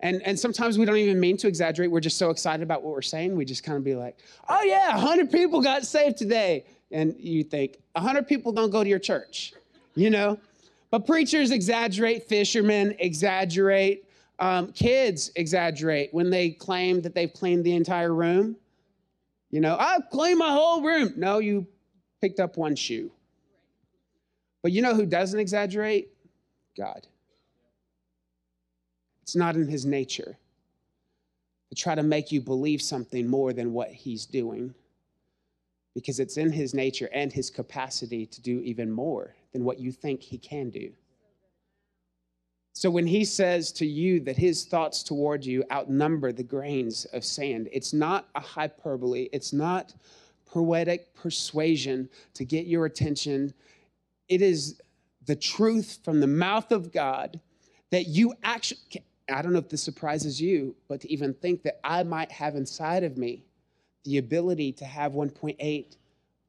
And, 0.00 0.22
and 0.22 0.38
sometimes 0.38 0.78
we 0.78 0.84
don't 0.84 0.96
even 0.96 1.18
mean 1.18 1.36
to 1.38 1.48
exaggerate. 1.48 1.90
We're 1.90 2.00
just 2.00 2.18
so 2.18 2.30
excited 2.30 2.62
about 2.62 2.82
what 2.82 2.92
we're 2.92 3.02
saying. 3.02 3.34
We 3.34 3.44
just 3.44 3.64
kind 3.64 3.78
of 3.78 3.84
be 3.84 3.94
like, 3.94 4.18
oh, 4.48 4.62
yeah, 4.62 4.94
100 4.94 5.30
people 5.30 5.62
got 5.62 5.84
saved 5.84 6.18
today. 6.18 6.66
And 6.90 7.14
you 7.18 7.42
think, 7.42 7.78
100 7.92 8.28
people 8.28 8.52
don't 8.52 8.70
go 8.70 8.82
to 8.82 8.88
your 8.88 8.98
church, 8.98 9.54
you 9.94 10.10
know? 10.10 10.38
But 10.90 11.06
preachers 11.06 11.50
exaggerate, 11.50 12.24
fishermen 12.24 12.94
exaggerate, 12.98 14.04
um, 14.38 14.72
kids 14.72 15.32
exaggerate 15.34 16.12
when 16.12 16.30
they 16.30 16.50
claim 16.50 17.00
that 17.00 17.14
they've 17.14 17.32
cleaned 17.32 17.64
the 17.64 17.74
entire 17.74 18.12
room. 18.14 18.56
You 19.50 19.60
know, 19.60 19.76
I've 19.78 20.10
cleaned 20.10 20.38
my 20.38 20.50
whole 20.50 20.82
room. 20.82 21.14
No, 21.16 21.38
you 21.38 21.66
picked 22.20 22.38
up 22.38 22.56
one 22.56 22.76
shoe. 22.76 23.10
But 24.66 24.72
you 24.72 24.82
know 24.82 24.96
who 24.96 25.06
doesn't 25.06 25.38
exaggerate? 25.38 26.08
God. 26.76 27.06
It's 29.22 29.36
not 29.36 29.54
in 29.54 29.68
his 29.68 29.86
nature 29.86 30.36
to 31.68 31.74
try 31.76 31.94
to 31.94 32.02
make 32.02 32.32
you 32.32 32.40
believe 32.40 32.82
something 32.82 33.28
more 33.28 33.52
than 33.52 33.72
what 33.72 33.92
he's 33.92 34.26
doing 34.26 34.74
because 35.94 36.18
it's 36.18 36.36
in 36.36 36.50
his 36.50 36.74
nature 36.74 37.08
and 37.12 37.32
his 37.32 37.48
capacity 37.48 38.26
to 38.26 38.42
do 38.42 38.60
even 38.62 38.90
more 38.90 39.36
than 39.52 39.62
what 39.62 39.78
you 39.78 39.92
think 39.92 40.20
he 40.20 40.36
can 40.36 40.70
do. 40.70 40.90
So 42.72 42.90
when 42.90 43.06
he 43.06 43.24
says 43.24 43.70
to 43.70 43.86
you 43.86 44.18
that 44.22 44.36
his 44.36 44.64
thoughts 44.64 45.04
toward 45.04 45.44
you 45.44 45.62
outnumber 45.70 46.32
the 46.32 46.42
grains 46.42 47.04
of 47.12 47.24
sand, 47.24 47.68
it's 47.70 47.92
not 47.92 48.26
a 48.34 48.40
hyperbole, 48.40 49.28
it's 49.32 49.52
not 49.52 49.94
poetic 50.44 51.14
persuasion 51.14 52.08
to 52.34 52.44
get 52.44 52.66
your 52.66 52.86
attention. 52.86 53.54
It 54.28 54.42
is 54.42 54.80
the 55.24 55.36
truth 55.36 55.98
from 56.04 56.20
the 56.20 56.26
mouth 56.26 56.72
of 56.72 56.92
God 56.92 57.40
that 57.90 58.06
you 58.08 58.34
actually 58.42 58.80
I 59.28 59.42
don't 59.42 59.52
know 59.52 59.58
if 59.58 59.68
this 59.68 59.82
surprises 59.82 60.40
you, 60.40 60.76
but 60.88 61.00
to 61.00 61.12
even 61.12 61.34
think 61.34 61.64
that 61.64 61.80
I 61.82 62.04
might 62.04 62.30
have 62.30 62.54
inside 62.54 63.02
of 63.02 63.16
me 63.16 63.44
the 64.04 64.18
ability 64.18 64.72
to 64.74 64.84
have 64.84 65.12
1.8 65.12 65.96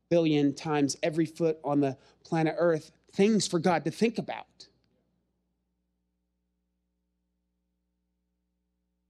billion 0.10 0.54
times 0.54 0.96
every 1.02 1.26
foot 1.26 1.58
on 1.64 1.82
the 1.82 1.98
planet 2.24 2.56
Earth 2.58 2.92
things 3.14 3.48
for 3.48 3.58
God 3.58 3.84
to 3.86 3.92
think 3.92 4.20
about. 4.20 4.68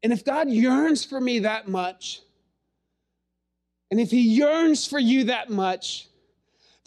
And 0.01 0.13
if 0.13 0.23
God 0.23 0.49
yearns 0.49 1.03
for 1.03 1.19
me 1.19 1.39
that 1.39 1.67
much, 1.67 2.21
and 3.91 3.99
if 3.99 4.11
He 4.11 4.21
yearns 4.21 4.87
for 4.87 4.99
you 4.99 5.25
that 5.25 5.49
much, 5.49 6.07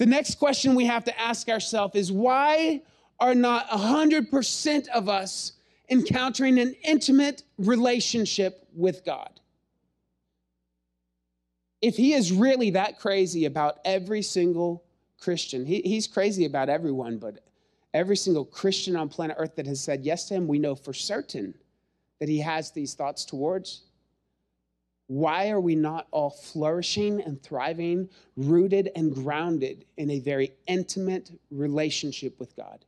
the 0.00 0.06
next 0.06 0.36
question 0.36 0.74
we 0.74 0.86
have 0.86 1.04
to 1.04 1.20
ask 1.20 1.50
ourselves 1.50 1.94
is 1.94 2.10
why 2.10 2.80
are 3.20 3.34
not 3.34 3.68
100% 3.68 4.88
of 4.88 5.10
us 5.10 5.52
encountering 5.90 6.58
an 6.58 6.74
intimate 6.82 7.42
relationship 7.58 8.66
with 8.74 9.04
God. 9.04 9.28
If 11.82 11.98
he 11.98 12.14
is 12.14 12.32
really 12.32 12.70
that 12.70 12.98
crazy 12.98 13.44
about 13.44 13.80
every 13.84 14.22
single 14.22 14.84
Christian, 15.20 15.66
he, 15.66 15.82
he's 15.82 16.06
crazy 16.06 16.46
about 16.46 16.70
everyone, 16.70 17.18
but 17.18 17.44
every 17.92 18.16
single 18.16 18.46
Christian 18.46 18.96
on 18.96 19.10
planet 19.10 19.36
Earth 19.38 19.54
that 19.56 19.66
has 19.66 19.82
said 19.82 20.02
yes 20.02 20.28
to 20.28 20.34
him, 20.34 20.48
we 20.48 20.58
know 20.58 20.74
for 20.74 20.94
certain 20.94 21.52
that 22.20 22.28
he 22.30 22.38
has 22.38 22.70
these 22.70 22.94
thoughts 22.94 23.26
towards. 23.26 23.82
Why 25.10 25.50
are 25.50 25.60
we 25.60 25.74
not 25.74 26.06
all 26.12 26.30
flourishing 26.30 27.20
and 27.20 27.42
thriving, 27.42 28.08
rooted 28.36 28.92
and 28.94 29.12
grounded 29.12 29.84
in 29.96 30.08
a 30.08 30.20
very 30.20 30.52
intimate 30.68 31.32
relationship 31.50 32.38
with 32.38 32.54
God? 32.54 32.84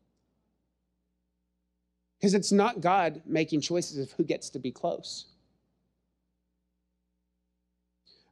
Because 2.20 2.34
it's 2.34 2.52
not 2.52 2.80
God 2.80 3.22
making 3.26 3.60
choices 3.60 3.98
of 3.98 4.12
who 4.12 4.22
gets 4.22 4.50
to 4.50 4.60
be 4.60 4.70
close. 4.70 5.24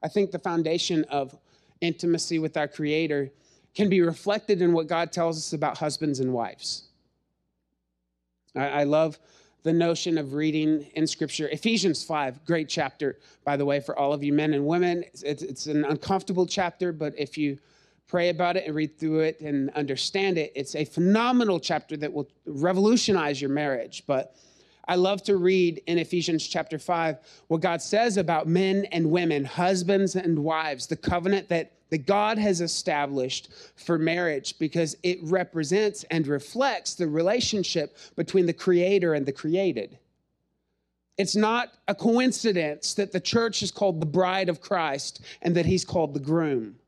I 0.04 0.06
think 0.06 0.30
the 0.30 0.38
foundation 0.38 1.02
of 1.11 1.37
intimacy 1.80 2.38
with 2.38 2.56
our 2.56 2.68
Creator 2.68 3.32
can 3.75 3.88
be 3.88 4.02
reflected 4.02 4.62
in 4.62 4.73
what 4.73 4.87
God 4.87 5.11
tells 5.11 5.37
us 5.37 5.52
about 5.52 5.78
husbands 5.78 6.20
and 6.20 6.32
wives. 6.32 6.85
I, 8.54 8.68
I 8.68 8.85
love 8.85 9.18
the 9.62 9.72
notion 9.72 10.18
of 10.18 10.34
reading 10.34 10.86
in 10.94 11.06
Scripture. 11.06 11.48
Ephesians 11.48 12.02
5, 12.04 12.44
great 12.44 12.68
chapter, 12.68 13.18
by 13.44 13.56
the 13.56 13.64
way, 13.64 13.80
for 13.80 13.98
all 13.98 14.12
of 14.12 14.22
you 14.22 14.32
men 14.32 14.54
and 14.54 14.66
women. 14.66 15.04
It's, 15.22 15.42
it's 15.42 15.66
an 15.66 15.84
uncomfortable 15.84 16.46
chapter, 16.46 16.92
but 16.92 17.12
if 17.18 17.36
you 17.36 17.58
pray 18.10 18.28
about 18.28 18.56
it 18.56 18.66
and 18.66 18.74
read 18.74 18.98
through 18.98 19.20
it 19.20 19.40
and 19.40 19.70
understand 19.70 20.36
it. 20.36 20.50
It's 20.56 20.74
a 20.74 20.84
phenomenal 20.84 21.60
chapter 21.60 21.96
that 21.98 22.12
will 22.12 22.28
revolutionize 22.44 23.40
your 23.40 23.50
marriage. 23.50 24.02
But 24.04 24.34
I 24.88 24.96
love 24.96 25.22
to 25.25 25.37
read 25.37 25.82
in 25.87 25.99
Ephesians 25.99 26.46
chapter 26.46 26.78
5 26.78 27.18
what 27.49 27.60
God 27.60 27.82
says 27.82 28.16
about 28.16 28.49
men 28.49 28.87
and 28.87 29.10
women, 29.10 29.44
husbands 29.44 30.16
and 30.16 30.38
wives, 30.40 30.87
the 30.87 30.96
covenant 30.96 31.49
that, 31.49 31.72
that 31.90 32.06
God 32.06 32.38
has 32.38 32.60
established 32.60 33.50
for 33.76 33.99
marriage 33.99 34.58
because 34.58 34.96
it 35.02 35.18
represents 35.22 36.04
and 36.10 36.26
reflects 36.26 36.94
the 36.94 37.06
relationship 37.06 37.96
between 38.16 38.46
the 38.46 38.52
creator 38.52 39.14
and 39.14 39.26
the 39.26 39.32
created. 39.32 39.99
It's 41.16 41.37
not 41.37 41.75
a 41.87 41.94
coincidence 41.94 42.94
that 42.94 43.12
the 43.12 43.20
church 43.20 43.62
is 43.62 43.70
called 43.70 44.00
the 44.00 44.06
bride 44.06 44.49
of 44.49 44.62
Christ 44.62 45.20
and 45.42 45.54
that 45.54 45.66
he's 45.66 45.84
called 45.84 46.14
the 46.14 46.20
groom. 46.20 46.79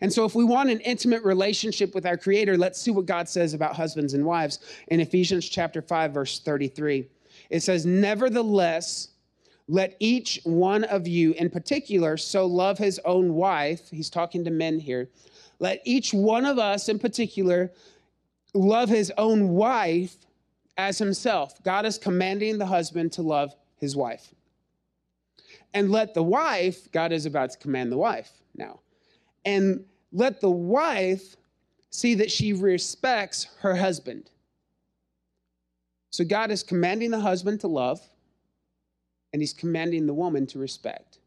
And 0.00 0.12
so, 0.12 0.24
if 0.24 0.34
we 0.34 0.44
want 0.44 0.70
an 0.70 0.80
intimate 0.80 1.22
relationship 1.22 1.94
with 1.94 2.06
our 2.06 2.16
Creator, 2.16 2.56
let's 2.56 2.80
see 2.80 2.90
what 2.90 3.06
God 3.06 3.28
says 3.28 3.54
about 3.54 3.76
husbands 3.76 4.14
and 4.14 4.24
wives 4.24 4.58
in 4.88 5.00
Ephesians 5.00 5.48
chapter 5.48 5.82
5, 5.82 6.12
verse 6.12 6.38
33. 6.40 7.06
It 7.50 7.60
says, 7.60 7.84
Nevertheless, 7.84 9.08
let 9.68 9.96
each 10.00 10.40
one 10.44 10.84
of 10.84 11.06
you 11.06 11.32
in 11.32 11.50
particular 11.50 12.16
so 12.16 12.46
love 12.46 12.78
his 12.78 13.00
own 13.04 13.34
wife. 13.34 13.90
He's 13.90 14.10
talking 14.10 14.44
to 14.44 14.50
men 14.50 14.78
here. 14.78 15.08
Let 15.58 15.80
each 15.84 16.12
one 16.12 16.44
of 16.44 16.58
us 16.58 16.88
in 16.88 16.98
particular 16.98 17.70
love 18.54 18.88
his 18.88 19.12
own 19.16 19.50
wife 19.50 20.16
as 20.76 20.98
himself. 20.98 21.62
God 21.62 21.86
is 21.86 21.98
commanding 21.98 22.58
the 22.58 22.66
husband 22.66 23.12
to 23.12 23.22
love 23.22 23.54
his 23.76 23.94
wife. 23.94 24.34
And 25.74 25.90
let 25.90 26.14
the 26.14 26.22
wife, 26.22 26.90
God 26.92 27.12
is 27.12 27.26
about 27.26 27.50
to 27.50 27.58
command 27.58 27.92
the 27.92 27.96
wife 27.96 28.30
now, 28.56 28.80
and 29.44 29.84
let 30.12 30.40
the 30.40 30.50
wife 30.50 31.36
see 31.90 32.14
that 32.14 32.30
she 32.30 32.52
respects 32.52 33.48
her 33.60 33.74
husband. 33.74 34.30
So 36.10 36.24
God 36.24 36.50
is 36.50 36.62
commanding 36.62 37.10
the 37.10 37.20
husband 37.20 37.60
to 37.60 37.68
love, 37.68 38.00
and 39.32 39.40
he's 39.40 39.52
commanding 39.54 40.06
the 40.06 40.14
woman 40.14 40.46
to 40.48 40.58
respect. 40.58 41.18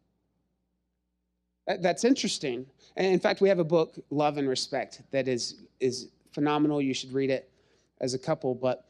That's 1.67 2.03
interesting. 2.03 2.67
And 2.95 3.07
in 3.07 3.19
fact, 3.19 3.41
we 3.41 3.49
have 3.49 3.59
a 3.59 3.63
book, 3.63 3.97
Love 4.11 4.37
and 4.37 4.47
Respect, 4.47 5.01
that 5.11 5.27
is, 5.27 5.63
is 5.79 6.09
phenomenal. 6.31 6.81
You 6.81 6.93
should 6.93 7.11
read 7.11 7.31
it 7.31 7.49
as 8.01 8.13
a 8.13 8.19
couple. 8.19 8.53
But 8.53 8.85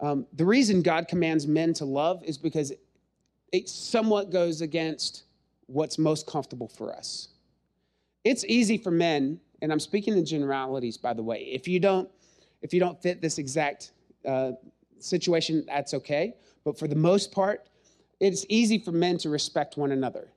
um, 0.00 0.26
the 0.32 0.44
reason 0.44 0.82
God 0.82 1.06
commands 1.06 1.46
men 1.46 1.72
to 1.74 1.84
love 1.84 2.22
is 2.24 2.36
because 2.36 2.72
it 3.52 3.68
somewhat 3.68 4.30
goes 4.30 4.60
against 4.60 5.22
what's 5.66 5.98
most 5.98 6.26
comfortable 6.26 6.68
for 6.68 6.92
us. 6.92 7.28
It's 8.26 8.44
easy 8.46 8.76
for 8.76 8.90
men, 8.90 9.38
and 9.62 9.70
I'm 9.70 9.78
speaking 9.78 10.18
in 10.18 10.26
generalities, 10.26 10.96
by 10.96 11.14
the 11.14 11.22
way. 11.22 11.42
If 11.42 11.68
you 11.68 11.78
don't, 11.78 12.10
if 12.60 12.74
you 12.74 12.80
don't 12.80 13.00
fit 13.00 13.20
this 13.20 13.38
exact 13.38 13.92
uh, 14.26 14.50
situation, 14.98 15.64
that's 15.68 15.94
okay. 15.94 16.34
But 16.64 16.76
for 16.76 16.88
the 16.88 16.96
most 16.96 17.30
part, 17.30 17.68
it's 18.18 18.44
easy 18.48 18.80
for 18.80 18.90
men 18.90 19.16
to 19.18 19.28
respect 19.28 19.76
one 19.76 19.92
another. 19.92 20.32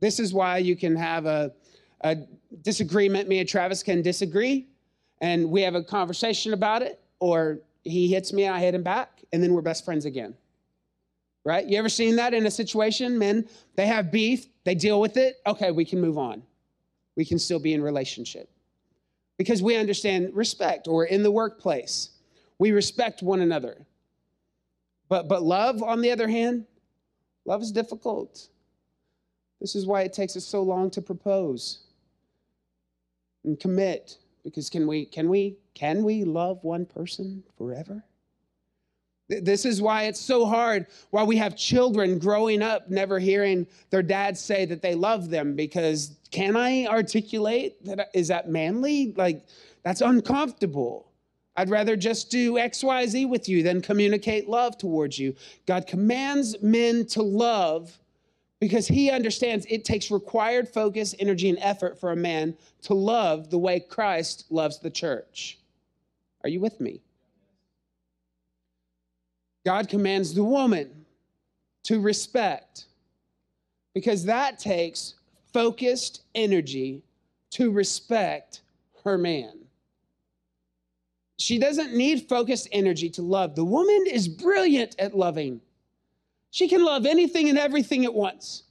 This 0.00 0.18
is 0.18 0.34
why 0.34 0.58
you 0.58 0.74
can 0.74 0.96
have 0.96 1.24
a, 1.26 1.52
a 2.00 2.16
disagreement. 2.62 3.28
Me 3.28 3.38
and 3.38 3.48
Travis 3.48 3.84
can 3.84 4.02
disagree, 4.02 4.66
and 5.20 5.48
we 5.48 5.62
have 5.62 5.76
a 5.76 5.84
conversation 5.84 6.52
about 6.52 6.82
it, 6.82 7.00
or 7.20 7.60
he 7.84 8.08
hits 8.08 8.32
me 8.32 8.42
and 8.42 8.56
I 8.56 8.58
hit 8.58 8.74
him 8.74 8.82
back, 8.82 9.22
and 9.32 9.40
then 9.40 9.52
we're 9.52 9.62
best 9.62 9.84
friends 9.84 10.04
again. 10.04 10.34
Right? 11.44 11.64
You 11.64 11.78
ever 11.78 11.88
seen 11.88 12.16
that 12.16 12.34
in 12.34 12.44
a 12.46 12.50
situation? 12.50 13.16
Men, 13.16 13.48
they 13.76 13.86
have 13.86 14.10
beef, 14.10 14.48
they 14.64 14.74
deal 14.74 15.00
with 15.00 15.16
it. 15.16 15.36
Okay, 15.46 15.70
we 15.70 15.84
can 15.84 16.00
move 16.00 16.18
on. 16.18 16.42
We 17.18 17.24
can 17.24 17.40
still 17.40 17.58
be 17.58 17.74
in 17.74 17.82
relationship 17.82 18.48
because 19.38 19.60
we 19.60 19.74
understand 19.74 20.30
respect, 20.34 20.86
or 20.86 21.06
in 21.06 21.24
the 21.24 21.32
workplace, 21.32 22.10
we 22.60 22.70
respect 22.70 23.24
one 23.24 23.40
another. 23.40 23.84
But, 25.08 25.26
but 25.26 25.42
love, 25.42 25.82
on 25.82 26.00
the 26.00 26.12
other 26.12 26.28
hand, 26.28 26.64
love 27.44 27.60
is 27.60 27.72
difficult. 27.72 28.46
This 29.60 29.74
is 29.74 29.84
why 29.84 30.02
it 30.02 30.12
takes 30.12 30.36
us 30.36 30.44
so 30.44 30.62
long 30.62 30.90
to 30.92 31.02
propose 31.02 31.80
and 33.42 33.58
commit. 33.58 34.18
Because 34.44 34.70
can 34.70 34.86
we, 34.86 35.04
can 35.04 35.28
we, 35.28 35.56
can 35.74 36.04
we 36.04 36.22
love 36.22 36.62
one 36.62 36.86
person 36.86 37.42
forever? 37.56 38.04
This 39.28 39.66
is 39.66 39.82
why 39.82 40.04
it's 40.04 40.20
so 40.20 40.46
hard. 40.46 40.86
Why 41.10 41.22
we 41.22 41.36
have 41.36 41.54
children 41.56 42.18
growing 42.18 42.62
up 42.62 42.88
never 42.88 43.18
hearing 43.18 43.66
their 43.90 44.02
dads 44.02 44.40
say 44.40 44.64
that 44.64 44.80
they 44.80 44.94
love 44.94 45.28
them 45.28 45.54
because 45.54 46.16
can 46.30 46.56
I 46.56 46.86
articulate 46.86 47.84
that? 47.84 48.10
Is 48.14 48.28
that 48.28 48.48
manly? 48.48 49.12
Like, 49.16 49.46
that's 49.82 50.00
uncomfortable. 50.00 51.08
I'd 51.56 51.70
rather 51.70 51.96
just 51.96 52.30
do 52.30 52.54
XYZ 52.54 53.28
with 53.28 53.48
you 53.48 53.62
than 53.62 53.82
communicate 53.82 54.48
love 54.48 54.78
towards 54.78 55.18
you. 55.18 55.34
God 55.66 55.86
commands 55.86 56.56
men 56.62 57.04
to 57.08 57.22
love 57.22 57.98
because 58.60 58.86
he 58.86 59.10
understands 59.10 59.66
it 59.68 59.84
takes 59.84 60.10
required 60.10 60.68
focus, 60.68 61.14
energy, 61.18 61.48
and 61.48 61.58
effort 61.60 61.98
for 61.98 62.12
a 62.12 62.16
man 62.16 62.56
to 62.82 62.94
love 62.94 63.50
the 63.50 63.58
way 63.58 63.80
Christ 63.80 64.46
loves 64.50 64.78
the 64.78 64.90
church. 64.90 65.58
Are 66.44 66.48
you 66.48 66.60
with 66.60 66.80
me? 66.80 67.02
God 69.68 69.90
commands 69.90 70.32
the 70.32 70.44
woman 70.44 71.04
to 71.82 72.00
respect 72.00 72.86
because 73.92 74.24
that 74.24 74.58
takes 74.58 75.16
focused 75.52 76.22
energy 76.34 77.02
to 77.50 77.70
respect 77.70 78.62
her 79.04 79.18
man. 79.18 79.52
She 81.36 81.58
doesn't 81.58 81.94
need 81.94 82.30
focused 82.30 82.68
energy 82.72 83.10
to 83.10 83.20
love. 83.20 83.56
The 83.56 83.64
woman 83.66 84.06
is 84.10 84.26
brilliant 84.26 84.96
at 84.98 85.14
loving. 85.14 85.60
She 86.50 86.66
can 86.66 86.82
love 86.82 87.04
anything 87.04 87.50
and 87.50 87.58
everything 87.58 88.06
at 88.06 88.14
once. 88.14 88.62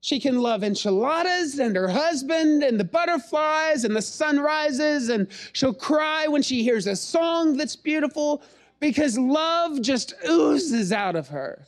She 0.00 0.18
can 0.18 0.40
love 0.40 0.64
enchiladas 0.64 1.58
and 1.58 1.76
her 1.76 1.88
husband 1.88 2.62
and 2.62 2.80
the 2.80 2.84
butterflies 2.84 3.84
and 3.84 3.94
the 3.94 4.00
sunrises, 4.00 5.10
and 5.10 5.28
she'll 5.52 5.74
cry 5.74 6.28
when 6.28 6.40
she 6.40 6.62
hears 6.62 6.86
a 6.86 6.96
song 6.96 7.58
that's 7.58 7.76
beautiful 7.76 8.42
because 8.84 9.18
love 9.18 9.80
just 9.80 10.12
oozes 10.28 10.92
out 10.92 11.16
of 11.16 11.28
her. 11.28 11.66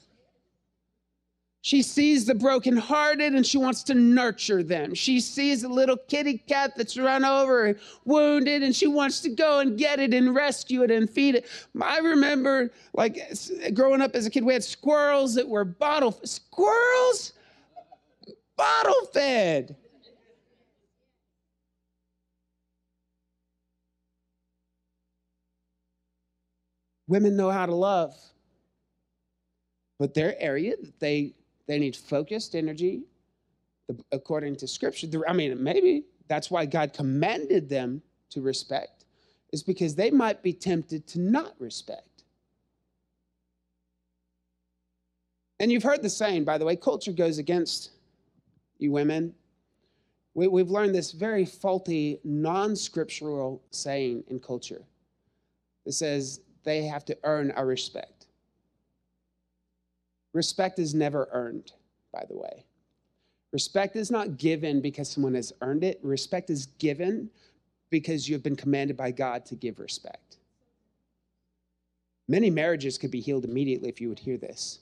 She 1.63 1.81
sees 1.81 2.27
the 2.27 2.35
brokenhearted 2.35 3.35
and 3.35 3.45
she 3.45 3.57
wants 3.57 3.83
to 3.85 3.95
nurture 3.95 4.63
them. 4.63 4.95
She 4.95 5.21
sees 5.21 5.65
a 5.65 5.69
little 5.69 5.97
kitty 5.97 6.37
cat 6.37 6.75
that's 6.77 6.99
run 6.99 7.25
over 7.25 7.65
and 7.65 7.79
wounded 8.05 8.63
and 8.63 8.77
she 8.77 8.87
wants 8.87 9.21
to 9.21 9.31
go 9.31 9.61
and 9.61 9.79
get 9.79 9.99
it 9.99 10.13
and 10.13 10.35
rescue 10.35 10.83
it 10.83 10.91
and 10.91 11.09
feed 11.09 11.37
it. 11.37 11.47
I 11.81 12.01
remember, 12.01 12.71
like, 12.93 13.19
growing 13.73 14.03
up 14.03 14.15
as 14.15 14.27
a 14.27 14.31
kid, 14.31 14.45
we 14.45 14.53
had 14.53 14.63
squirrels 14.63 15.35
that 15.37 15.49
were 15.49 15.65
bottle 15.65 16.21
squirrels, 16.23 17.33
bottle 18.59 19.07
fed. 19.15 19.75
Women 27.09 27.37
know 27.37 27.51
how 27.51 27.67
to 27.67 27.75
love, 27.75 28.15
but 29.99 30.15
their 30.15 30.41
area 30.41 30.77
that 30.77 30.99
they 30.99 31.35
they 31.67 31.79
need 31.79 31.97
focused 31.97 32.55
energy 32.55 33.03
according 34.13 34.57
to 34.57 34.69
scripture. 34.69 35.09
I 35.29 35.33
mean, 35.33 35.63
maybe 35.63 36.05
that's 36.29 36.51
why 36.51 36.67
God 36.67 36.93
commanded 36.93 37.69
them 37.69 38.03
to 38.31 38.41
respect, 38.41 39.05
is 39.53 39.63
because 39.63 39.95
they 39.95 40.11
might 40.11 40.43
be 40.43 40.53
tempted 40.53 41.07
to 41.09 41.21
not 41.21 41.55
respect. 41.59 42.25
And 45.59 45.73
you've 45.73 45.83
heard 45.83 46.03
the 46.03 46.11
saying, 46.11 46.45
by 46.45 46.59
the 46.59 46.65
way, 46.65 46.77
culture 46.77 47.13
goes 47.13 47.39
against 47.39 47.91
you 48.79 48.93
women. 48.93 49.35
We, 50.35 50.45
have 50.61 50.71
learned 50.71 50.95
this 50.95 51.13
very 51.13 51.47
faulty, 51.47 52.21
non 52.23 52.77
scriptural 52.77 53.63
saying 53.71 54.25
in 54.29 54.39
culture 54.39 54.83
that 55.87 55.93
says 55.93 56.41
they 56.67 56.83
have 56.83 57.07
to 57.07 57.17
earn 57.25 57.51
our 57.53 57.65
respect. 57.65 58.27
Respect 60.35 60.79
is 60.79 60.95
never 60.95 61.29
earned, 61.33 61.73
by 62.13 62.27
the 62.29 62.37
way. 62.37 62.67
Respect 63.53 63.97
is 63.97 64.11
not 64.11 64.37
given 64.37 64.83
because 64.83 65.09
someone 65.09 65.35
has 65.35 65.55
earned 65.63 65.83
it. 65.83 65.99
Respect 66.03 66.51
is 66.51 66.67
given 66.79 67.31
because 67.89 68.29
you 68.29 68.35
have 68.35 68.43
been 68.43 68.57
commanded 68.57 68.99
by 68.99 69.13
God 69.13 69.47
to 69.47 69.55
give 69.55 69.79
respect. 69.79 70.37
Many 72.29 72.51
marriages 72.51 72.99
could 72.99 73.11
be 73.11 73.21
healed 73.21 73.47
immediately 73.47 73.89
if 73.89 74.01
you 74.01 74.11
would 74.11 74.19
hear 74.19 74.37
this. 74.37 74.81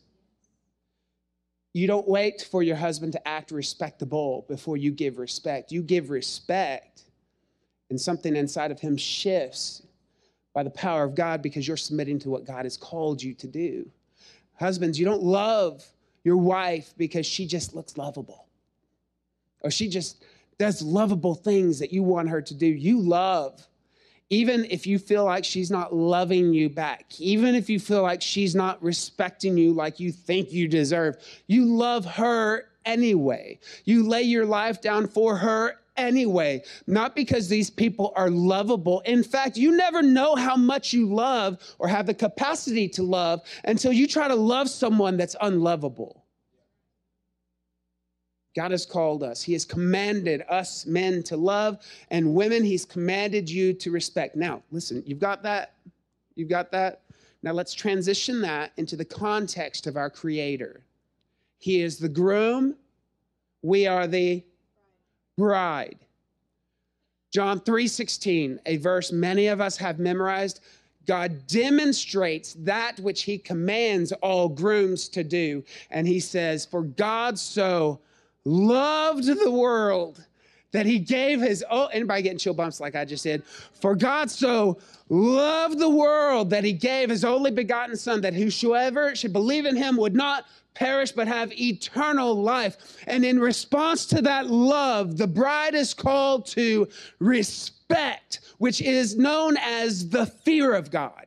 You 1.75 1.87
don't 1.87 2.09
wait 2.09 2.49
for 2.51 2.63
your 2.63 2.77
husband 2.77 3.13
to 3.13 3.29
act 3.29 3.51
respectable 3.51 4.45
before 4.49 4.77
you 4.77 4.91
give 4.91 5.19
respect. 5.19 5.71
You 5.71 5.83
give 5.83 6.11
respect, 6.11 7.03
and 7.91 8.01
something 8.01 8.35
inside 8.35 8.71
of 8.71 8.81
him 8.81 8.97
shifts 8.97 9.83
by 10.55 10.63
the 10.63 10.71
power 10.71 11.03
of 11.03 11.15
God 11.15 11.43
because 11.43 11.69
you're 11.69 11.77
submitting 11.77 12.19
to 12.21 12.31
what 12.31 12.47
God 12.47 12.65
has 12.65 12.77
called 12.77 13.23
you 13.23 13.35
to 13.35 13.47
do. 13.47 13.91
Husbands, 14.59 14.99
you 14.99 15.05
don't 15.05 15.23
love 15.23 15.85
your 16.23 16.37
wife 16.37 16.95
because 16.97 17.27
she 17.27 17.47
just 17.47 17.75
looks 17.75 17.99
lovable 17.99 18.47
or 19.61 19.71
she 19.71 19.89
just 19.89 20.25
does 20.59 20.81
lovable 20.81 21.35
things 21.35 21.81
that 21.81 21.93
you 21.93 22.03
want 22.03 22.29
her 22.29 22.41
to 22.41 22.55
do. 22.55 22.67
You 22.67 23.01
love. 23.01 23.67
Even 24.31 24.65
if 24.71 24.87
you 24.87 24.99
feel 24.99 25.25
like 25.25 25.45
she's 25.45 25.71
not 25.71 25.95
loving 25.95 26.55
you 26.55 26.71
back, 26.71 27.05
even 27.19 27.55
if 27.55 27.69
you 27.69 27.79
feel 27.79 28.03
like 28.03 28.23
she's 28.23 28.55
not 28.55 28.83
respecting 28.83 29.59
you 29.59 29.73
like 29.73 30.01
you 30.01 30.11
think 30.11 30.51
you 30.51 30.67
deserve, 30.67 31.17
you 31.47 31.67
love 31.67 32.05
her 32.05 32.69
anyway. 32.85 33.59
You 33.85 34.07
lay 34.09 34.23
your 34.23 34.47
life 34.47 34.81
down 34.81 35.09
for 35.09 35.37
her 35.37 35.77
anyway, 35.97 36.63
not 36.87 37.15
because 37.15 37.49
these 37.49 37.71
people 37.71 38.13
are 38.17 38.31
lovable. 38.31 39.01
In 39.01 39.23
fact, 39.23 39.57
you 39.57 39.77
never 39.77 40.03
know 40.03 40.35
how 40.35 40.57
much 40.57 40.93
you 40.93 41.07
love 41.07 41.59
or 41.79 41.89
have 41.89 42.07
the 42.07 42.15
capacity 42.15 42.89
to 42.91 43.03
love 43.03 43.43
until 43.65 43.93
you 43.93 44.07
try 44.07 44.29
to 44.29 44.35
love 44.35 44.69
someone 44.69 45.17
that's 45.17 45.37
unlovable. 45.41 46.25
God 48.55 48.71
has 48.71 48.87
called 48.87 49.23
us. 49.23 49.43
He 49.43 49.53
has 49.53 49.65
commanded 49.65 50.45
us 50.49 50.87
men 50.87 51.23
to 51.25 51.37
love, 51.37 51.79
and 52.11 52.35
women, 52.35 52.63
He's 52.63 52.85
commanded 52.85 53.51
you 53.51 53.75
to 53.75 53.91
respect. 53.91 54.37
Now, 54.37 54.63
listen, 54.71 55.03
you've 55.07 55.19
got 55.19 55.43
that? 55.43 55.75
You've 56.37 56.49
got 56.49 56.71
that? 56.73 57.03
Now 57.43 57.53
let's 57.53 57.75
transition 57.75 58.41
that 58.43 58.73
into 58.77 58.97
the 58.97 59.05
context 59.05 59.87
of 59.87 59.97
our 59.97 60.09
Creator. 60.09 60.83
He 61.59 61.81
is 61.83 61.99
the 61.99 62.09
groom, 62.09 62.77
we 63.63 63.87
are 63.87 64.07
the 64.07 64.45
bride. 65.37 65.99
John 67.33 67.61
3:16, 67.61 68.61
a 68.67 68.77
verse 68.77 69.11
many 69.11 69.49
of 69.49 69.61
us 69.61 69.77
have 69.77 69.99
memorized. 69.99 70.61
God 71.07 71.47
demonstrates 71.47 72.55
that 72.61 72.99
which 73.01 73.23
he 73.23 73.39
commands 73.39 74.13
all 74.13 74.49
grooms 74.49 75.09
to 75.11 75.25
do. 75.25 75.63
And 75.91 76.07
he 76.07 76.21
says, 76.21 76.65
For 76.65 76.83
God 76.83 77.39
so 77.39 78.01
loved 78.45 79.27
the 79.27 79.51
world 79.51 80.25
that 80.75 80.87
he 80.87 80.99
gave 80.99 81.41
his 81.41 81.65
oh 81.71 81.87
anybody 81.87 82.21
getting 82.21 82.37
chill 82.37 82.53
bumps 82.53 82.81
like 82.81 82.97
I 82.97 83.05
just 83.05 83.23
did? 83.23 83.45
For 83.45 83.95
God 83.95 84.29
so 84.29 84.79
loved 85.09 85.79
the 85.79 85.89
world 85.89 86.51
that 86.51 86.65
he 86.65 86.73
gave 86.73 87.09
his 87.09 87.25
only 87.25 87.53
begotten 87.53 87.97
son 87.97 88.21
that 88.23 88.35
whosoever 88.35 89.15
should 89.15 89.33
believe 89.33 89.67
in 89.67 89.77
him 89.77 89.97
would 89.97 90.17
not 90.17 90.47
perish 90.75 91.13
but 91.13 91.29
have 91.29 91.53
eternal 91.53 92.35
life. 92.35 92.99
And 93.07 93.25
in 93.25 93.39
response 93.39 94.05
to 94.07 94.21
that 94.23 94.49
love, 94.49 95.17
the 95.17 95.29
bride 95.29 95.77
is 95.77 95.95
called 95.95 96.45
to 96.47 96.89
respect, 97.21 98.41
which 98.59 98.83
is 98.83 99.17
known 99.17 99.57
as 99.59 100.09
the 100.09 100.27
fear 100.27 100.75
of 100.75 100.91
God. 100.91 101.25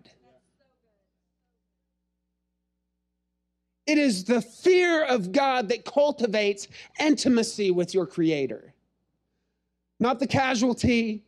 It 3.86 3.98
is 3.98 4.26
the 4.26 4.42
fear 4.42 5.06
of 5.06 5.32
God 5.32 5.70
that 5.70 5.86
cultivates 5.86 6.68
intimacy 7.00 7.72
with 7.72 7.94
your 7.94 8.06
Creator. 8.06 8.74
Not 10.00 10.20
the 10.20 10.28
casualty 10.28 11.24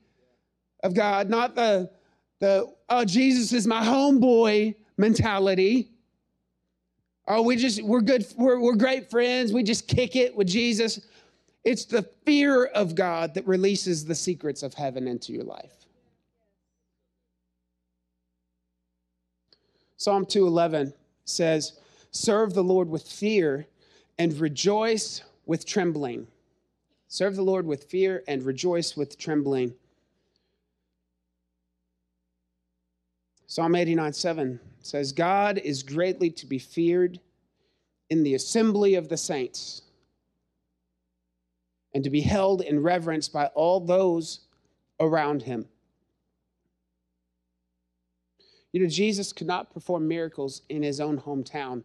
of 0.84 0.93
God, 0.93 1.29
not 1.29 1.55
the, 1.55 1.89
the 2.39 2.71
oh, 2.89 3.05
Jesus 3.05 3.51
is 3.53 3.65
my 3.67 3.84
homeboy 3.84 4.75
mentality. 4.97 5.89
Oh, 7.27 7.41
we 7.41 7.55
just, 7.55 7.84
we're 7.84 8.01
good, 8.01 8.25
we're, 8.38 8.60
we're 8.60 8.75
great 8.75 9.10
friends. 9.10 9.53
We 9.53 9.63
just 9.63 9.88
kick 9.88 10.15
it 10.15 10.36
with 10.36 10.47
Jesus. 10.47 11.01
It's 11.63 11.86
the 11.86 12.03
fear 12.25 12.65
of 12.65 12.95
God 12.95 13.34
that 13.34 13.45
releases 13.47 14.05
the 14.05 14.15
secrets 14.15 14.63
of 14.63 14.73
heaven 14.73 15.08
into 15.08 15.34
your 15.34 15.43
life. 15.43 15.79
Psalm 19.97 20.25
211 20.25 20.93
says, 21.25 21.73
Serve 22.12 22.53
the 22.53 22.63
Lord 22.63 22.89
with 22.89 23.03
fear 23.03 23.67
and 24.17 24.34
rejoice 24.39 25.21
with 25.45 25.65
trembling. 25.65 26.27
Serve 27.12 27.36
the 27.36 27.41
Lord 27.41 27.65
with 27.65 27.86
fear 27.86 28.24
and 28.28 28.43
rejoice 28.43 28.95
with 28.95 29.17
trembling. 29.17 29.74
Psalm 33.48 33.76
89 33.76 34.13
7 34.13 34.60
says, 34.82 35.12
God 35.12 35.58
is 35.58 35.82
greatly 35.82 36.30
to 36.30 36.45
be 36.45 36.60
feared 36.60 37.19
in 38.12 38.22
the 38.22 38.36
assembly 38.36 38.93
of 38.93 39.10
the 39.10 39.17
saints 39.17 39.82
and 41.95 42.04
to 42.04 42.12
be 42.12 42.22
held 42.22 42.62
in 42.62 42.84
reverence 42.84 43.28
by 43.28 43.48
all 43.48 43.80
those 43.80 44.41
around 45.00 45.41
him. 45.41 45.67
You 48.72 48.82
know, 48.84 48.88
Jesus 48.88 49.34
could 49.34 49.48
not 49.48 49.74
perform 49.74 50.08
miracles 50.08 50.62
in 50.69 50.84
his 50.84 51.00
own 51.00 51.19
hometown, 51.19 51.82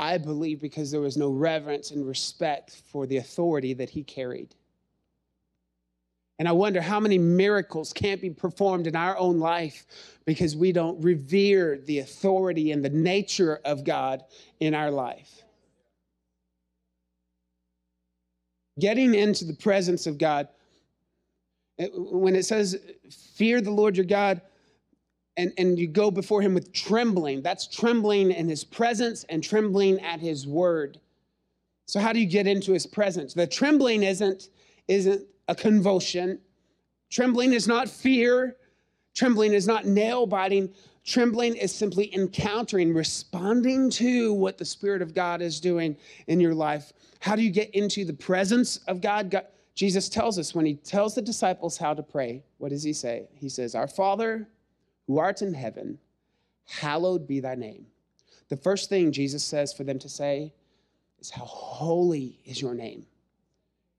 I 0.00 0.16
believe, 0.16 0.62
because 0.62 0.90
there 0.90 1.02
was 1.02 1.18
no 1.18 1.28
reverence 1.28 1.90
and 1.90 2.08
respect 2.08 2.82
for 2.90 3.06
the 3.06 3.18
authority 3.18 3.74
that 3.74 3.90
he 3.90 4.02
carried. 4.02 4.54
And 6.38 6.48
I 6.48 6.52
wonder 6.52 6.80
how 6.80 6.98
many 6.98 7.18
miracles 7.18 7.92
can't 7.92 8.18
be 8.18 8.30
performed 8.30 8.86
in 8.86 8.96
our 8.96 9.16
own 9.18 9.38
life 9.38 9.84
because 10.24 10.56
we 10.56 10.72
don't 10.72 10.98
revere 11.02 11.82
the 11.84 11.98
authority 11.98 12.72
and 12.72 12.82
the 12.82 12.88
nature 12.88 13.60
of 13.66 13.84
God 13.84 14.24
in 14.58 14.74
our 14.74 14.90
life. 14.90 15.42
Getting 18.78 19.14
into 19.14 19.44
the 19.44 19.52
presence 19.52 20.06
of 20.06 20.16
God, 20.16 20.48
when 21.76 22.34
it 22.34 22.46
says, 22.46 22.80
fear 23.34 23.60
the 23.60 23.70
Lord 23.70 23.98
your 23.98 24.06
God, 24.06 24.40
and, 25.36 25.52
and 25.58 25.78
you 25.78 25.86
go 25.86 26.10
before 26.10 26.42
him 26.42 26.54
with 26.54 26.72
trembling, 26.72 27.42
that's 27.42 27.66
trembling 27.66 28.30
in 28.30 28.48
his 28.48 28.64
presence 28.64 29.24
and 29.28 29.42
trembling 29.42 30.00
at 30.00 30.20
his 30.20 30.46
word. 30.46 30.98
So, 31.86 32.00
how 32.00 32.12
do 32.12 32.20
you 32.20 32.26
get 32.26 32.46
into 32.46 32.72
his 32.72 32.86
presence? 32.86 33.34
The 33.34 33.46
trembling 33.46 34.02
isn't, 34.02 34.48
isn't 34.88 35.26
a 35.48 35.54
convulsion. 35.54 36.38
Trembling 37.10 37.52
is 37.52 37.66
not 37.66 37.88
fear. 37.88 38.56
Trembling 39.14 39.52
is 39.52 39.66
not 39.66 39.86
nail 39.86 40.26
biting. 40.26 40.72
Trembling 41.04 41.56
is 41.56 41.74
simply 41.74 42.14
encountering, 42.14 42.94
responding 42.94 43.90
to 43.90 44.32
what 44.34 44.58
the 44.58 44.64
Spirit 44.64 45.02
of 45.02 45.14
God 45.14 45.42
is 45.42 45.58
doing 45.58 45.96
in 46.28 46.38
your 46.38 46.54
life. 46.54 46.92
How 47.20 47.34
do 47.34 47.42
you 47.42 47.50
get 47.50 47.70
into 47.70 48.04
the 48.04 48.12
presence 48.12 48.76
of 48.86 49.00
God? 49.00 49.30
God? 49.30 49.46
Jesus 49.74 50.08
tells 50.08 50.38
us 50.38 50.54
when 50.54 50.66
he 50.66 50.74
tells 50.74 51.14
the 51.14 51.22
disciples 51.22 51.78
how 51.78 51.94
to 51.94 52.02
pray, 52.02 52.44
what 52.58 52.68
does 52.68 52.82
he 52.82 52.92
say? 52.92 53.28
He 53.34 53.48
says, 53.48 53.74
Our 53.74 53.88
Father 53.88 54.46
who 55.10 55.18
art 55.18 55.42
in 55.42 55.52
heaven, 55.52 55.98
hallowed 56.66 57.26
be 57.26 57.40
thy 57.40 57.56
name. 57.56 57.84
The 58.48 58.56
first 58.56 58.88
thing 58.88 59.10
Jesus 59.10 59.42
says 59.42 59.72
for 59.72 59.82
them 59.82 59.98
to 59.98 60.08
say 60.08 60.52
is, 61.18 61.30
How 61.30 61.44
holy 61.44 62.38
is 62.44 62.62
your 62.62 62.74
name? 62.74 63.04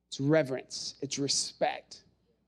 It's 0.07 0.21
reverence, 0.21 0.95
it's 1.01 1.19
respect, 1.19 2.03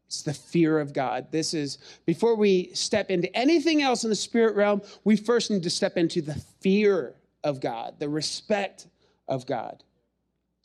it's 0.07 0.21
the 0.21 0.33
fear 0.33 0.79
of 0.79 0.93
God. 0.93 1.29
This 1.29 1.53
is, 1.53 1.77
before 2.05 2.37
we 2.37 2.69
step 2.73 3.09
into 3.09 3.35
anything 3.35 3.81
else 3.81 4.05
in 4.05 4.09
the 4.09 4.15
spirit 4.15 4.55
realm, 4.55 4.81
we 5.03 5.17
first 5.17 5.51
need 5.51 5.63
to 5.63 5.69
step 5.69 5.97
into 5.97 6.21
the 6.21 6.41
fear 6.61 7.15
of 7.43 7.59
God, 7.59 7.95
the 7.99 8.07
respect 8.07 8.87
of 9.27 9.45
God. 9.45 9.83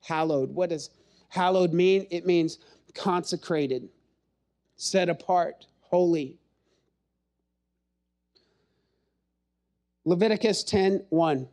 Hallowed. 0.07 0.55
What 0.55 0.71
does 0.71 0.91
hallowed 1.31 1.73
mean? 1.73 2.07
It 2.11 2.27
means 2.27 2.59
consecrated, 2.95 3.89
set 4.77 5.09
apart, 5.09 5.67
holy. 5.81 6.39
Leviticus 10.09 10.65
10 10.65 11.05
1. 11.11 11.49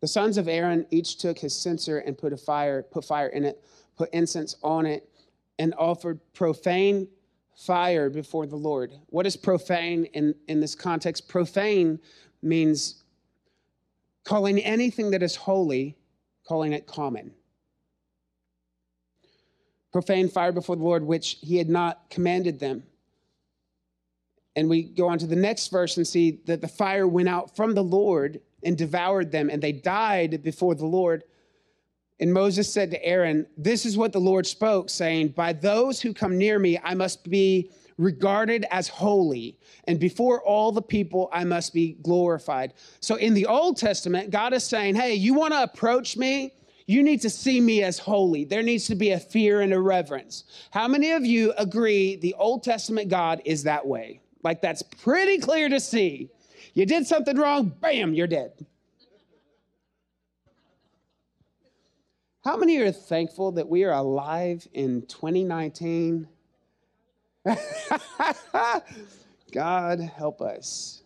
The 0.00 0.08
sons 0.08 0.38
of 0.38 0.48
Aaron 0.48 0.86
each 0.90 1.18
took 1.18 1.38
his 1.38 1.54
censer 1.54 1.98
and 1.98 2.16
put 2.16 2.32
a 2.32 2.36
fire, 2.38 2.82
put 2.82 3.04
fire 3.04 3.26
in 3.26 3.44
it, 3.44 3.62
put 3.98 4.08
incense 4.14 4.56
on 4.62 4.86
it, 4.86 5.06
and 5.58 5.74
offered 5.76 6.18
profane 6.32 7.08
fire 7.54 8.08
before 8.08 8.46
the 8.46 8.56
Lord. 8.56 8.94
What 9.08 9.26
is 9.26 9.36
profane 9.36 10.06
in, 10.06 10.34
in 10.48 10.60
this 10.60 10.74
context? 10.74 11.28
Profane 11.28 11.98
means 12.40 13.04
calling 14.24 14.58
anything 14.58 15.10
that 15.10 15.22
is 15.22 15.36
holy, 15.36 15.94
calling 16.48 16.72
it 16.72 16.86
common. 16.86 17.32
Profane 19.92 20.30
fire 20.30 20.52
before 20.52 20.76
the 20.76 20.84
Lord, 20.84 21.04
which 21.04 21.36
he 21.42 21.58
had 21.58 21.68
not 21.68 22.08
commanded 22.08 22.60
them. 22.60 22.84
And 24.56 24.70
we 24.70 24.84
go 24.84 25.06
on 25.06 25.18
to 25.18 25.26
the 25.26 25.36
next 25.36 25.68
verse 25.68 25.98
and 25.98 26.06
see 26.06 26.40
that 26.46 26.62
the 26.62 26.68
fire 26.68 27.06
went 27.06 27.28
out 27.28 27.54
from 27.54 27.74
the 27.74 27.84
Lord 27.84 28.40
and 28.62 28.76
devoured 28.76 29.30
them, 29.30 29.50
and 29.50 29.62
they 29.62 29.72
died 29.72 30.42
before 30.42 30.74
the 30.74 30.86
Lord. 30.86 31.24
And 32.18 32.32
Moses 32.32 32.72
said 32.72 32.90
to 32.90 33.04
Aaron, 33.04 33.46
This 33.58 33.84
is 33.84 33.98
what 33.98 34.12
the 34.12 34.18
Lord 34.18 34.46
spoke, 34.46 34.88
saying, 34.88 35.28
By 35.28 35.52
those 35.52 36.00
who 36.00 36.14
come 36.14 36.38
near 36.38 36.58
me, 36.58 36.78
I 36.82 36.94
must 36.94 37.28
be 37.28 37.70
regarded 37.98 38.66
as 38.70 38.88
holy, 38.88 39.58
and 39.84 40.00
before 40.00 40.42
all 40.42 40.72
the 40.72 40.82
people, 40.82 41.28
I 41.32 41.44
must 41.44 41.74
be 41.74 41.98
glorified. 42.02 42.74
So 43.00 43.16
in 43.16 43.34
the 43.34 43.46
Old 43.46 43.76
Testament, 43.76 44.30
God 44.30 44.54
is 44.54 44.64
saying, 44.64 44.94
Hey, 44.94 45.14
you 45.14 45.34
want 45.34 45.52
to 45.52 45.62
approach 45.62 46.16
me? 46.16 46.54
You 46.86 47.02
need 47.02 47.20
to 47.22 47.30
see 47.30 47.60
me 47.60 47.82
as 47.82 47.98
holy. 47.98 48.44
There 48.44 48.62
needs 48.62 48.86
to 48.86 48.94
be 48.94 49.10
a 49.10 49.18
fear 49.18 49.60
and 49.60 49.72
a 49.74 49.80
reverence. 49.80 50.44
How 50.70 50.86
many 50.88 51.10
of 51.10 51.26
you 51.26 51.52
agree 51.58 52.16
the 52.16 52.34
Old 52.34 52.62
Testament 52.62 53.08
God 53.08 53.42
is 53.44 53.64
that 53.64 53.86
way? 53.86 54.20
Like 54.46 54.62
that's 54.62 54.82
pretty 54.82 55.38
clear 55.38 55.68
to 55.68 55.80
see. 55.80 56.30
You 56.72 56.86
did 56.86 57.04
something 57.04 57.36
wrong, 57.36 57.74
bam, 57.80 58.14
you're 58.14 58.28
dead. 58.28 58.52
How 62.44 62.56
many 62.56 62.76
are 62.78 62.92
thankful 62.92 63.50
that 63.50 63.68
we 63.68 63.82
are 63.82 63.90
alive 63.90 64.64
in 64.72 65.02
2019? 65.08 66.28
God 69.52 69.98
help 69.98 70.40
us. 70.40 71.02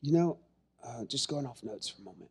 You 0.00 0.12
know, 0.12 0.38
uh, 0.84 1.04
just 1.04 1.28
going 1.28 1.46
off 1.46 1.62
notes 1.62 1.88
for 1.88 2.02
a 2.02 2.04
moment. 2.04 2.30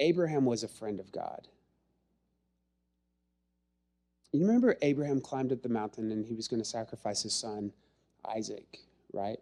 Abraham 0.00 0.44
was 0.44 0.62
a 0.62 0.68
friend 0.68 1.00
of 1.00 1.10
God. 1.12 1.48
You 4.32 4.46
remember 4.46 4.76
Abraham 4.82 5.20
climbed 5.20 5.52
up 5.52 5.62
the 5.62 5.68
mountain 5.68 6.12
and 6.12 6.24
he 6.24 6.34
was 6.34 6.48
going 6.48 6.60
to 6.60 6.68
sacrifice 6.68 7.22
his 7.22 7.34
son, 7.34 7.72
Isaac, 8.28 8.78
right? 9.12 9.38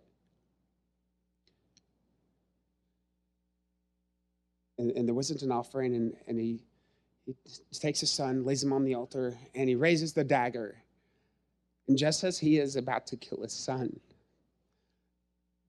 And, 4.79 4.91
and 4.93 5.09
there 5.09 5.15
wasn't 5.15 5.43
an 5.43 5.51
offering, 5.51 5.95
and, 5.95 6.15
and 6.29 6.39
he, 6.39 6.63
he 7.27 7.35
takes 7.73 8.01
his 8.01 8.13
son, 8.13 8.45
lays 8.45 8.63
him 8.63 8.73
on 8.73 8.85
the 8.85 8.95
altar, 8.95 9.37
and 9.55 9.69
he 9.69 9.75
raises 9.75 10.13
the 10.13 10.23
dagger. 10.23 10.77
And 11.89 11.97
just 11.97 12.25
as 12.25 12.39
he 12.39 12.59
is 12.59 12.77
about 12.77 13.07
to 13.09 13.17
kill 13.17 13.43
his 13.43 13.55
son, 13.55 13.99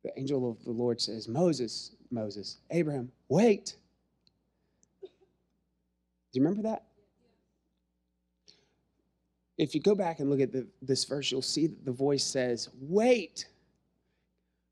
the 0.07 0.19
angel 0.19 0.49
of 0.49 0.63
the 0.63 0.71
Lord 0.71 1.01
says, 1.01 1.27
Moses, 1.27 1.91
Moses, 2.11 2.59
Abraham, 2.71 3.11
wait. 3.27 3.75
Do 5.01 5.09
you 6.39 6.43
remember 6.43 6.69
that? 6.69 6.83
If 9.57 9.75
you 9.75 9.81
go 9.81 9.95
back 9.95 10.19
and 10.19 10.29
look 10.29 10.39
at 10.39 10.51
the, 10.51 10.67
this 10.81 11.03
verse, 11.03 11.31
you'll 11.31 11.41
see 11.41 11.67
that 11.67 11.83
the 11.83 11.91
voice 11.91 12.23
says, 12.23 12.69
Wait, 12.79 13.47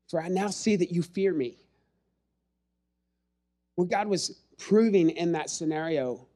for 0.08 0.22
I 0.22 0.28
now 0.28 0.48
see 0.48 0.76
that 0.76 0.92
you 0.92 1.02
fear 1.02 1.34
me. 1.34 1.58
What 3.74 3.90
God 3.90 4.06
was 4.06 4.40
proving 4.56 5.10
in 5.10 5.32
that 5.32 5.50
scenario, 5.50 6.26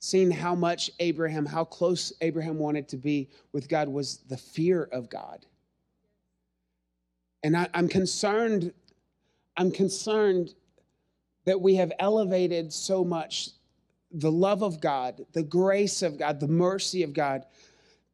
seeing 0.00 0.30
how 0.30 0.54
much 0.54 0.90
Abraham, 0.98 1.46
how 1.46 1.64
close 1.64 2.12
Abraham 2.20 2.58
wanted 2.58 2.88
to 2.88 2.96
be 2.98 3.30
with 3.52 3.68
God, 3.68 3.88
was 3.88 4.18
the 4.28 4.36
fear 4.36 4.82
of 4.92 5.08
God. 5.08 5.46
And 7.44 7.54
I, 7.54 7.68
I'm 7.74 7.88
concerned, 7.88 8.72
I'm 9.58 9.70
concerned 9.70 10.54
that 11.44 11.60
we 11.60 11.74
have 11.74 11.92
elevated 11.98 12.72
so 12.72 13.04
much 13.04 13.50
the 14.10 14.32
love 14.32 14.62
of 14.62 14.80
God, 14.80 15.26
the 15.34 15.42
grace 15.42 16.00
of 16.00 16.18
God, 16.18 16.40
the 16.40 16.48
mercy 16.48 17.02
of 17.02 17.12
God, 17.12 17.44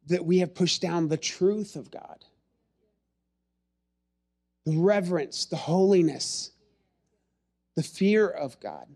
that 0.09 0.25
we 0.25 0.39
have 0.39 0.53
pushed 0.53 0.83
down 0.83 1.07
the 1.07 1.17
truth 1.17 1.77
of 1.77 1.93
God, 1.93 2.25
the 4.67 4.77
reverence, 4.77 5.45
the 5.45 5.57
holiness, 5.57 6.51
the 7.77 7.85
fear 7.85 8.27
of 8.27 8.59
God. 8.59 8.89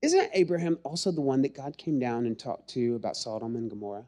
Isn't 0.00 0.30
Abraham 0.32 0.78
also 0.84 1.10
the 1.10 1.20
one 1.20 1.42
that 1.42 1.56
God 1.56 1.76
came 1.76 1.98
down 1.98 2.24
and 2.24 2.38
talked 2.38 2.68
to 2.70 2.94
about 2.94 3.16
Sodom 3.16 3.56
and 3.56 3.68
Gomorrah? 3.68 4.04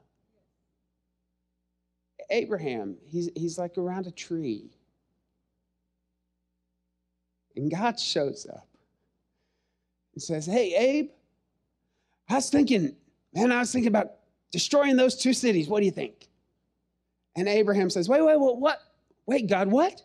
Abraham, 2.31 2.97
he's, 3.07 3.31
he's 3.37 3.59
like 3.59 3.79
around 3.79 4.07
a 4.07 4.11
tree. 4.11 4.71
And 7.57 7.71
God 7.71 7.99
shows 7.99 8.47
up 8.51 8.66
and 10.14 10.23
says, 10.23 10.47
Hey, 10.47 10.75
Abe, 10.75 11.11
I 12.29 12.37
was 12.37 12.51
thinking, 12.51 12.95
man, 13.35 13.53
I 13.53 13.59
was 13.59 13.73
thinking 13.73 13.88
about 13.88 14.12
destroying 14.53 14.97
those 14.97 15.16
two 15.16 15.33
cities. 15.33 15.69
What 15.69 15.81
do 15.81 15.87
you 15.87 15.93
think? 15.93 16.29
And 17.37 17.49
Abraham 17.49 17.90
says, 17.90 18.09
Wait, 18.09 18.23
wait, 18.23 18.38
wait, 18.40 18.57
what? 18.57 18.81
Wait, 19.27 19.49
God, 19.49 19.69
what? 19.69 20.03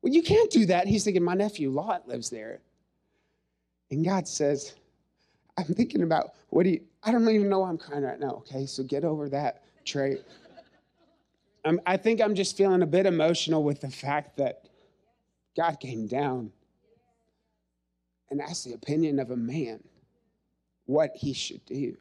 Well, 0.00 0.12
you 0.12 0.22
can't 0.22 0.50
do 0.50 0.66
that. 0.66 0.86
He's 0.86 1.04
thinking, 1.04 1.22
My 1.22 1.34
nephew 1.34 1.70
Lot 1.70 2.08
lives 2.08 2.30
there. 2.30 2.60
And 3.90 4.04
God 4.04 4.26
says, 4.26 4.74
I'm 5.58 5.66
thinking 5.66 6.02
about 6.02 6.32
what 6.48 6.64
do 6.64 6.70
you, 6.70 6.80
I 7.02 7.12
don't 7.12 7.28
even 7.28 7.48
know 7.48 7.60
why 7.60 7.68
I'm 7.68 7.78
crying 7.78 8.04
right 8.04 8.18
now, 8.18 8.42
okay? 8.46 8.66
So 8.66 8.82
get 8.82 9.04
over 9.04 9.28
that, 9.28 9.62
Trey. 9.84 10.18
I'm, 11.64 11.80
I 11.86 11.96
think 11.96 12.20
I'm 12.20 12.34
just 12.34 12.56
feeling 12.56 12.82
a 12.82 12.86
bit 12.86 13.06
emotional 13.06 13.62
with 13.62 13.80
the 13.80 13.90
fact 13.90 14.36
that 14.38 14.68
God 15.56 15.78
came 15.78 16.06
down 16.06 16.50
and 18.30 18.40
asked 18.40 18.64
the 18.64 18.72
opinion 18.72 19.18
of 19.18 19.30
a 19.30 19.36
man 19.36 19.82
what 20.86 21.10
he 21.14 21.32
should 21.32 21.64
do. 21.66 21.96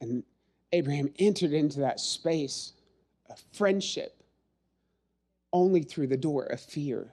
And 0.00 0.24
Abraham 0.72 1.12
entered 1.18 1.52
into 1.52 1.80
that 1.80 2.00
space 2.00 2.72
of 3.28 3.42
friendship 3.52 4.22
only 5.52 5.82
through 5.82 6.06
the 6.08 6.16
door 6.16 6.44
of 6.44 6.60
fear, 6.60 7.12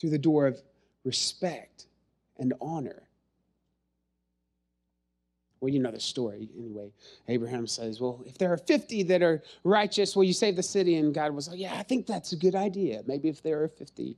through 0.00 0.10
the 0.10 0.18
door 0.18 0.46
of 0.46 0.60
respect 1.04 1.86
and 2.38 2.52
honor. 2.60 3.02
Well, 5.62 5.72
you 5.72 5.78
know 5.78 5.92
the 5.92 6.00
story 6.00 6.48
anyway. 6.58 6.90
Abraham 7.28 7.68
says, 7.68 8.00
Well, 8.00 8.20
if 8.26 8.36
there 8.36 8.52
are 8.52 8.56
50 8.58 9.04
that 9.04 9.22
are 9.22 9.44
righteous, 9.62 10.16
will 10.16 10.24
you 10.24 10.32
save 10.32 10.56
the 10.56 10.62
city? 10.62 10.96
And 10.96 11.14
God 11.14 11.32
was 11.32 11.48
like, 11.48 11.60
Yeah, 11.60 11.76
I 11.76 11.84
think 11.84 12.04
that's 12.04 12.32
a 12.32 12.36
good 12.36 12.56
idea. 12.56 13.04
Maybe 13.06 13.28
if 13.28 13.44
there 13.44 13.62
are 13.62 13.68
50. 13.68 14.16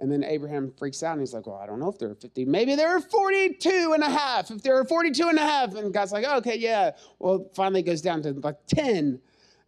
And 0.00 0.12
then 0.12 0.22
Abraham 0.22 0.74
freaks 0.76 1.02
out 1.02 1.12
and 1.12 1.20
he's 1.20 1.32
like, 1.32 1.46
Well, 1.46 1.56
I 1.56 1.64
don't 1.64 1.80
know 1.80 1.88
if 1.88 1.98
there 1.98 2.10
are 2.10 2.14
50. 2.14 2.44
Maybe 2.44 2.74
there 2.74 2.94
are 2.94 3.00
42 3.00 3.92
and 3.94 4.02
a 4.02 4.10
half. 4.10 4.50
If 4.50 4.62
there 4.62 4.78
are 4.78 4.84
42 4.84 5.26
and 5.26 5.38
a 5.38 5.42
half. 5.42 5.74
And 5.74 5.90
God's 5.90 6.12
like, 6.12 6.26
oh, 6.28 6.36
Okay, 6.36 6.58
yeah. 6.58 6.90
Well, 7.18 7.48
finally 7.54 7.80
goes 7.80 8.02
down 8.02 8.20
to 8.20 8.32
like 8.34 8.58
10. 8.66 9.18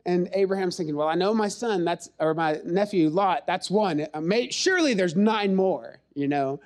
And 0.05 0.29
Abraham's 0.35 0.77
thinking, 0.77 0.97
Well, 0.97 1.09
I 1.09 1.15
know 1.15 1.33
my 1.33 1.49
son, 1.49 1.87
that's, 1.87 2.11
or 2.21 2.35
my 2.35 2.61
nephew 2.63 3.09
Lot, 3.09 3.47
that's 3.47 3.71
one. 3.71 4.07
Uh, 4.13 4.21
surely 4.51 4.93
there's 4.93 5.17
nine 5.17 5.55
more, 5.55 5.99
you 6.13 6.29
know? 6.29 6.61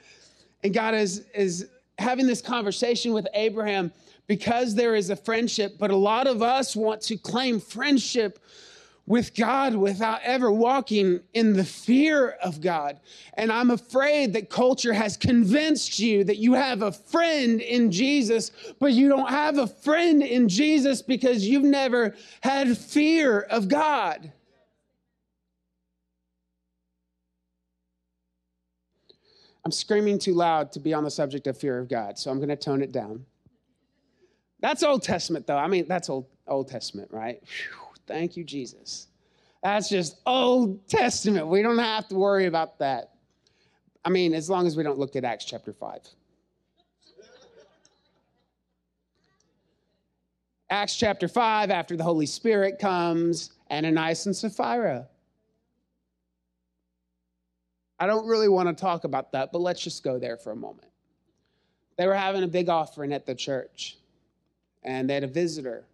And 0.65 0.75
God 0.75 0.97
is, 0.97 1.25
is 1.37 1.69
having 2.01 2.27
this 2.27 2.43
conversation 2.43 3.13
with 3.13 3.29
Abraham 3.35 3.93
because 4.31 4.77
there 4.77 4.95
is 4.95 5.11
a 5.11 5.17
friendship, 5.17 5.77
but 5.77 5.91
a 5.91 5.97
lot 5.97 6.29
of 6.29 6.41
us 6.41 6.77
want 6.77 7.01
to 7.01 7.17
claim 7.17 7.59
friendship 7.59 8.39
with 9.05 9.35
God 9.35 9.75
without 9.75 10.21
ever 10.23 10.53
walking 10.53 11.19
in 11.35 11.53
the 11.53 11.65
fear 11.65 12.29
of 12.41 12.61
God. 12.61 13.01
And 13.35 13.51
I'm 13.51 13.73
afraid 13.73 14.35
that 14.35 14.49
culture 14.49 14.93
has 14.93 15.17
convinced 15.17 15.99
you 15.99 16.23
that 16.23 16.37
you 16.37 16.53
have 16.53 16.83
a 16.83 16.93
friend 16.93 17.61
in 17.61 17.91
Jesus, 17.91 18.53
but 18.79 18.93
you 18.93 19.09
don't 19.09 19.31
have 19.31 19.59
a 19.59 19.67
friend 19.67 20.23
in 20.23 20.49
Jesus 20.49 21.03
because 21.03 21.45
you've 21.45 21.65
never 21.65 22.15
had 22.41 22.79
fear 22.79 23.41
of 23.41 23.67
God. 23.67 24.31
I'm 29.65 29.73
screaming 29.73 30.21
too 30.21 30.35
loud 30.35 30.71
to 30.71 30.79
be 30.79 30.95
on 30.95 31.03
the 31.03 31.11
subject 31.11 31.49
of 31.49 31.59
fear 31.59 31.81
of 31.81 31.89
God, 31.89 32.17
so 32.17 32.31
I'm 32.31 32.37
going 32.37 32.49
to 32.49 32.55
tone 32.55 32.81
it 32.81 32.93
down. 32.93 33.27
That's 34.61 34.83
Old 34.83 35.03
Testament, 35.03 35.47
though. 35.47 35.57
I 35.57 35.67
mean, 35.67 35.87
that's 35.89 36.09
Old, 36.11 36.27
Old 36.47 36.69
Testament, 36.69 37.11
right? 37.11 37.41
Whew, 37.43 37.95
thank 38.07 38.37
you, 38.37 38.45
Jesus. 38.45 39.09
That's 39.63 39.89
just 39.89 40.21
Old 40.27 40.87
Testament. 40.89 41.47
We 41.47 41.63
don't 41.63 41.79
have 41.79 42.09
to 42.09 42.15
worry 42.15 42.47
about 42.47 42.79
that. 42.79 43.15
I 44.05 44.11
mean, 44.11 44.35
as 44.35 44.49
long 44.49 44.67
as 44.67 44.77
we 44.77 44.83
don't 44.83 44.99
look 44.99 45.17
at 45.17 45.25
Acts 45.25 45.45
chapter 45.45 45.73
5. 45.73 46.01
Acts 50.71 50.97
chapter 50.97 51.27
5, 51.27 51.71
after 51.71 51.97
the 51.97 52.05
Holy 52.05 52.27
Spirit 52.27 52.79
comes, 52.79 53.53
Ananias 53.71 54.27
and 54.27 54.37
Sapphira. 54.37 55.09
I 57.99 58.07
don't 58.07 58.27
really 58.27 58.49
want 58.49 58.69
to 58.69 58.81
talk 58.81 59.05
about 59.05 59.33
that, 59.33 59.53
but 59.53 59.61
let's 59.61 59.83
just 59.83 60.03
go 60.05 60.19
there 60.19 60.37
for 60.37 60.53
a 60.53 60.57
moment. 60.57 60.89
They 61.99 62.07
were 62.07 62.15
having 62.15 62.45
a 62.45 62.49
big 62.49 62.69
offering 62.69 63.13
at 63.13 63.27
the 63.27 63.35
church 63.35 63.99
and 64.83 65.09
they 65.09 65.15
had 65.15 65.25
a 65.25 65.29
visitor. 65.29 65.85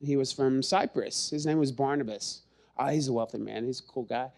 He 0.00 0.16
was 0.16 0.32
from 0.32 0.62
Cyprus. 0.62 1.30
His 1.30 1.46
name 1.46 1.58
was 1.58 1.72
Barnabas. 1.72 2.42
Oh, 2.78 2.86
he's 2.86 3.08
a 3.08 3.12
wealthy 3.12 3.38
man. 3.38 3.64
He's 3.64 3.80
a 3.80 3.84
cool 3.84 4.04
guy. 4.04 4.30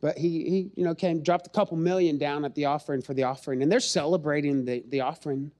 But 0.00 0.18
he, 0.18 0.28
he 0.48 0.70
you 0.74 0.84
know, 0.84 0.94
came, 0.94 1.22
dropped 1.22 1.46
a 1.46 1.50
couple 1.50 1.76
million 1.76 2.18
down 2.18 2.44
at 2.44 2.54
the 2.54 2.64
offering 2.64 3.02
for 3.02 3.14
the 3.14 3.22
offering, 3.22 3.62
and 3.62 3.70
they're 3.70 3.80
celebrating 3.80 4.64
the, 4.64 4.82
the 4.88 5.00
offering. 5.00 5.50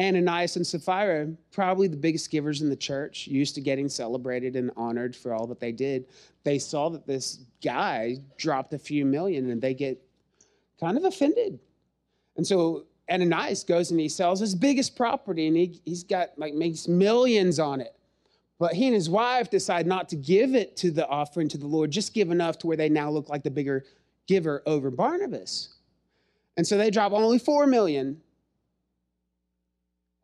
Ananias 0.00 0.54
and 0.56 0.66
Sapphira, 0.66 1.28
probably 1.50 1.88
the 1.88 1.96
biggest 1.96 2.30
givers 2.30 2.62
in 2.62 2.68
the 2.68 2.76
church, 2.76 3.26
used 3.26 3.56
to 3.56 3.60
getting 3.60 3.88
celebrated 3.88 4.54
and 4.54 4.70
honored 4.76 5.14
for 5.14 5.34
all 5.34 5.46
that 5.48 5.58
they 5.58 5.72
did. 5.72 6.06
They 6.44 6.58
saw 6.58 6.88
that 6.90 7.06
this 7.06 7.40
guy 7.64 8.18
dropped 8.36 8.72
a 8.74 8.78
few 8.78 9.04
million 9.04 9.50
and 9.50 9.60
they 9.60 9.74
get 9.74 10.00
kind 10.78 10.96
of 10.96 11.04
offended. 11.04 11.58
And 12.36 12.46
so 12.46 12.84
Ananias 13.10 13.64
goes 13.64 13.90
and 13.90 13.98
he 13.98 14.08
sells 14.08 14.40
his 14.40 14.54
biggest 14.54 14.96
property 14.96 15.46
and 15.46 15.56
he, 15.56 15.80
he's 15.84 16.04
got 16.04 16.30
like 16.36 16.54
makes 16.54 16.88
millions 16.88 17.58
on 17.58 17.80
it. 17.80 17.94
But 18.58 18.74
he 18.74 18.86
and 18.86 18.94
his 18.94 19.08
wife 19.08 19.50
decide 19.50 19.86
not 19.86 20.08
to 20.08 20.16
give 20.16 20.54
it 20.54 20.76
to 20.78 20.90
the 20.90 21.06
offering 21.06 21.48
to 21.48 21.58
the 21.58 21.66
Lord, 21.66 21.90
just 21.90 22.12
give 22.12 22.30
enough 22.30 22.58
to 22.58 22.66
where 22.66 22.76
they 22.76 22.88
now 22.88 23.10
look 23.10 23.28
like 23.28 23.44
the 23.44 23.50
bigger 23.50 23.84
giver 24.26 24.62
over 24.66 24.90
Barnabas. 24.90 25.70
And 26.56 26.66
so 26.66 26.76
they 26.76 26.90
drop 26.90 27.12
only 27.12 27.38
four 27.38 27.66
million. 27.66 28.20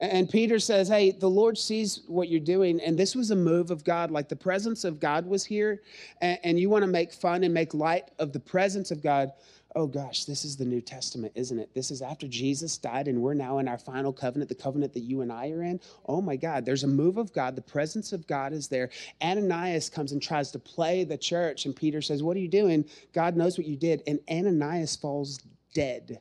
And 0.01 0.29
Peter 0.29 0.59
says, 0.59 0.89
Hey, 0.89 1.13
the 1.13 1.31
Lord 1.31 1.57
sees 1.57 2.03
what 2.09 2.29
you're 2.29 2.41
doing. 2.41 2.81
And 2.81 2.99
this 2.99 3.15
was 3.15 3.31
a 3.31 3.37
move 3.37 3.71
of 3.71 3.85
God. 3.85 4.11
Like 4.11 4.29
the 4.29 4.37
presence 4.37 4.85
of 4.85 4.99
God 4.99 5.25
was 5.27 5.45
here. 5.45 5.83
And, 6.21 6.39
and 6.43 6.61
you 6.61 6.69
want 6.69 6.83
to 6.83 6.91
make 6.91 7.13
fun 7.13 7.45
and 7.45 7.55
make 7.55 7.73
light 7.73 8.11
of 8.19 8.33
the 8.33 8.41
presence 8.41 8.91
of 8.91 9.01
God 9.03 9.31
oh 9.77 9.87
gosh, 9.87 10.25
this 10.25 10.45
is 10.45 10.57
the 10.57 10.65
New 10.65 10.81
Testament, 10.81 11.33
isn't 11.35 11.59
it? 11.59 11.75
This 11.75 11.91
is 11.91 12.01
after 12.01 12.29
Jesus 12.29 12.79
died 12.79 13.09
and 13.09 13.21
we're 13.21 13.35
now 13.35 13.59
in 13.59 13.67
our 13.67 13.79
final 13.79 14.13
covenant, 14.13 14.49
the 14.49 14.55
covenant 14.55 14.93
that 14.95 15.01
you 15.01 15.21
and 15.23 15.33
I 15.33 15.51
are 15.51 15.63
in. 15.63 15.81
Oh 16.07 16.21
my 16.21 16.37
God, 16.37 16.65
there's 16.65 16.85
a 16.85 16.89
move 16.89 17.19
of 17.19 17.33
God. 17.33 17.57
The 17.57 17.63
presence 17.63 18.13
of 18.13 18.27
God 18.27 18.53
is 18.53 18.69
there. 18.69 18.91
Ananias 19.23 19.91
comes 19.91 20.13
and 20.13 20.23
tries 20.23 20.53
to 20.53 20.59
play 20.59 21.03
the 21.03 21.19
church, 21.19 21.67
and 21.67 21.75
Peter 21.75 22.01
says, 22.01 22.23
What 22.23 22.37
are 22.37 22.41
you 22.41 22.49
doing? 22.49 22.85
God 23.13 23.37
knows 23.37 23.59
what 23.59 23.67
you 23.67 23.77
did. 23.77 24.03
And 24.07 24.21
Ananias 24.31 24.95
falls 24.95 25.41
dead. 25.75 26.21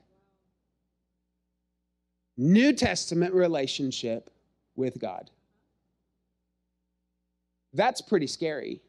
New 2.36 2.74
Testament 2.74 3.34
relationship 3.34 4.32
with 4.76 5.00
God. 5.00 5.30
That's 7.74 8.02
pretty 8.02 8.28
scary. 8.28 8.82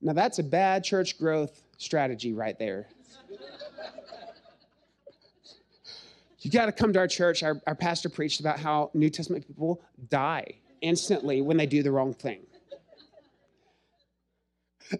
Now, 0.00 0.12
that's 0.12 0.38
a 0.38 0.44
bad 0.44 0.84
church 0.84 1.18
growth 1.18 1.60
strategy 1.76 2.32
right 2.32 2.56
there. 2.56 2.86
you 6.40 6.50
got 6.50 6.66
to 6.66 6.72
come 6.72 6.92
to 6.92 6.98
our 6.98 7.08
church. 7.08 7.42
Our, 7.42 7.60
our 7.66 7.74
pastor 7.74 8.08
preached 8.08 8.40
about 8.40 8.58
how 8.58 8.90
New 8.94 9.10
Testament 9.10 9.46
people 9.46 9.82
die 10.08 10.46
instantly 10.80 11.42
when 11.42 11.56
they 11.56 11.66
do 11.66 11.82
the 11.82 11.90
wrong 11.90 12.14
thing. 12.14 12.40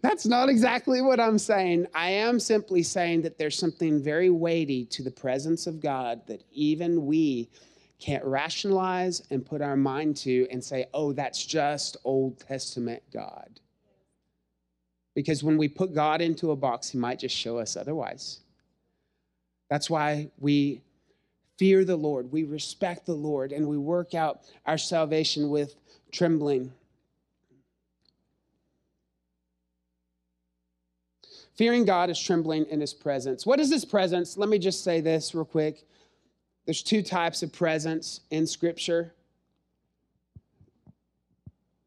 That's 0.03 0.27
not 0.27 0.49
exactly 0.49 1.01
what 1.01 1.18
I'm 1.18 1.38
saying. 1.38 1.87
I 1.94 2.11
am 2.11 2.40
simply 2.40 2.83
saying 2.83 3.23
that 3.23 3.38
there's 3.38 3.59
something 3.59 4.03
very 4.03 4.29
weighty 4.29 4.85
to 4.87 5.03
the 5.03 5.11
presence 5.11 5.66
of 5.66 5.81
God 5.81 6.21
that 6.27 6.44
even 6.53 7.07
we 7.07 7.49
can't 7.99 8.25
rationalize 8.25 9.23
and 9.31 9.44
put 9.44 9.62
our 9.62 9.77
mind 9.77 10.16
to 10.18 10.47
and 10.51 10.62
say, 10.62 10.87
oh, 10.94 11.12
that's 11.12 11.44
just 11.44 11.97
Old 12.05 12.38
Testament 12.38 13.03
God. 13.12 13.61
Because 15.19 15.43
when 15.43 15.59
we 15.59 15.67
put 15.67 15.93
God 15.93 16.21
into 16.21 16.53
a 16.53 16.57
box, 16.57 16.91
He 16.91 16.97
might 16.97 17.19
just 17.19 17.35
show 17.35 17.59
us 17.59 17.77
otherwise. 17.77 18.39
That's 19.69 19.91
why 19.91 20.31
we 20.39 20.81
fear 21.59 21.85
the 21.85 21.97
Lord, 21.97 22.31
we 22.31 22.45
respect 22.45 23.05
the 23.05 23.15
Lord, 23.15 23.51
and 23.51 23.67
we 23.67 23.79
work 23.79 24.15
out 24.15 24.43
our 24.65 24.79
salvation 24.79 25.51
with 25.51 25.75
trembling. 26.13 26.73
Fearing 31.57 31.85
God 31.85 32.11
is 32.11 32.21
trembling 32.21 32.67
in 32.67 32.81
his 32.81 32.95
presence. 32.95 33.45
What 33.45 33.59
is 33.59 33.73
his 33.73 33.85
presence? 33.85 34.37
Let 34.37 34.49
me 34.49 34.61
just 34.61 34.85
say 34.85 35.01
this 35.01 35.35
real 35.35 35.45
quick. 35.45 35.85
There's 36.65 36.85
two 36.85 37.03
types 37.03 37.43
of 37.43 37.53
presence 37.53 38.21
in 38.31 38.47
scripture. 38.47 39.15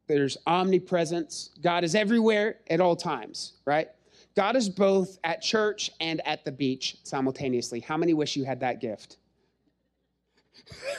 There's 0.06 0.36
omnipresence. 0.46 1.50
God 1.62 1.84
is 1.84 1.94
everywhere 1.94 2.56
at 2.68 2.80
all 2.80 2.96
times, 2.96 3.54
right? 3.64 3.88
God 4.34 4.56
is 4.56 4.68
both 4.68 5.18
at 5.24 5.42
church 5.42 5.90
and 6.00 6.20
at 6.26 6.44
the 6.44 6.52
beach 6.52 6.96
simultaneously. 7.02 7.80
How 7.80 7.96
many 7.96 8.14
wish 8.14 8.36
you 8.36 8.44
had 8.44 8.60
that 8.60 8.80
gift? 8.80 9.18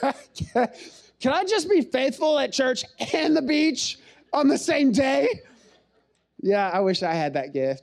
Can 0.00 1.32
I 1.32 1.44
just 1.44 1.68
be 1.68 1.80
faithful 1.80 2.38
at 2.38 2.52
church 2.52 2.84
and 3.12 3.36
the 3.36 3.42
beach 3.42 3.98
on 4.32 4.48
the 4.48 4.58
same 4.58 4.92
day? 4.92 5.28
Yeah, 6.40 6.70
I 6.72 6.80
wish 6.80 7.02
I 7.02 7.14
had 7.14 7.34
that 7.34 7.52
gift. 7.52 7.82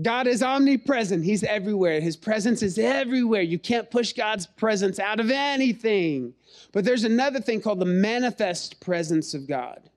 God 0.00 0.28
is 0.28 0.44
omnipresent. 0.44 1.24
He's 1.24 1.42
everywhere. 1.42 2.00
His 2.00 2.16
presence 2.16 2.62
is 2.62 2.78
everywhere. 2.78 3.42
You 3.42 3.58
can't 3.58 3.90
push 3.90 4.12
God's 4.12 4.46
presence 4.46 5.00
out 5.00 5.18
of 5.18 5.30
anything. 5.30 6.34
But 6.72 6.84
there's 6.84 7.02
another 7.02 7.40
thing 7.40 7.60
called 7.60 7.80
the 7.80 7.86
manifest 7.86 8.78
presence 8.78 9.34
of 9.34 9.48
God 9.48 9.90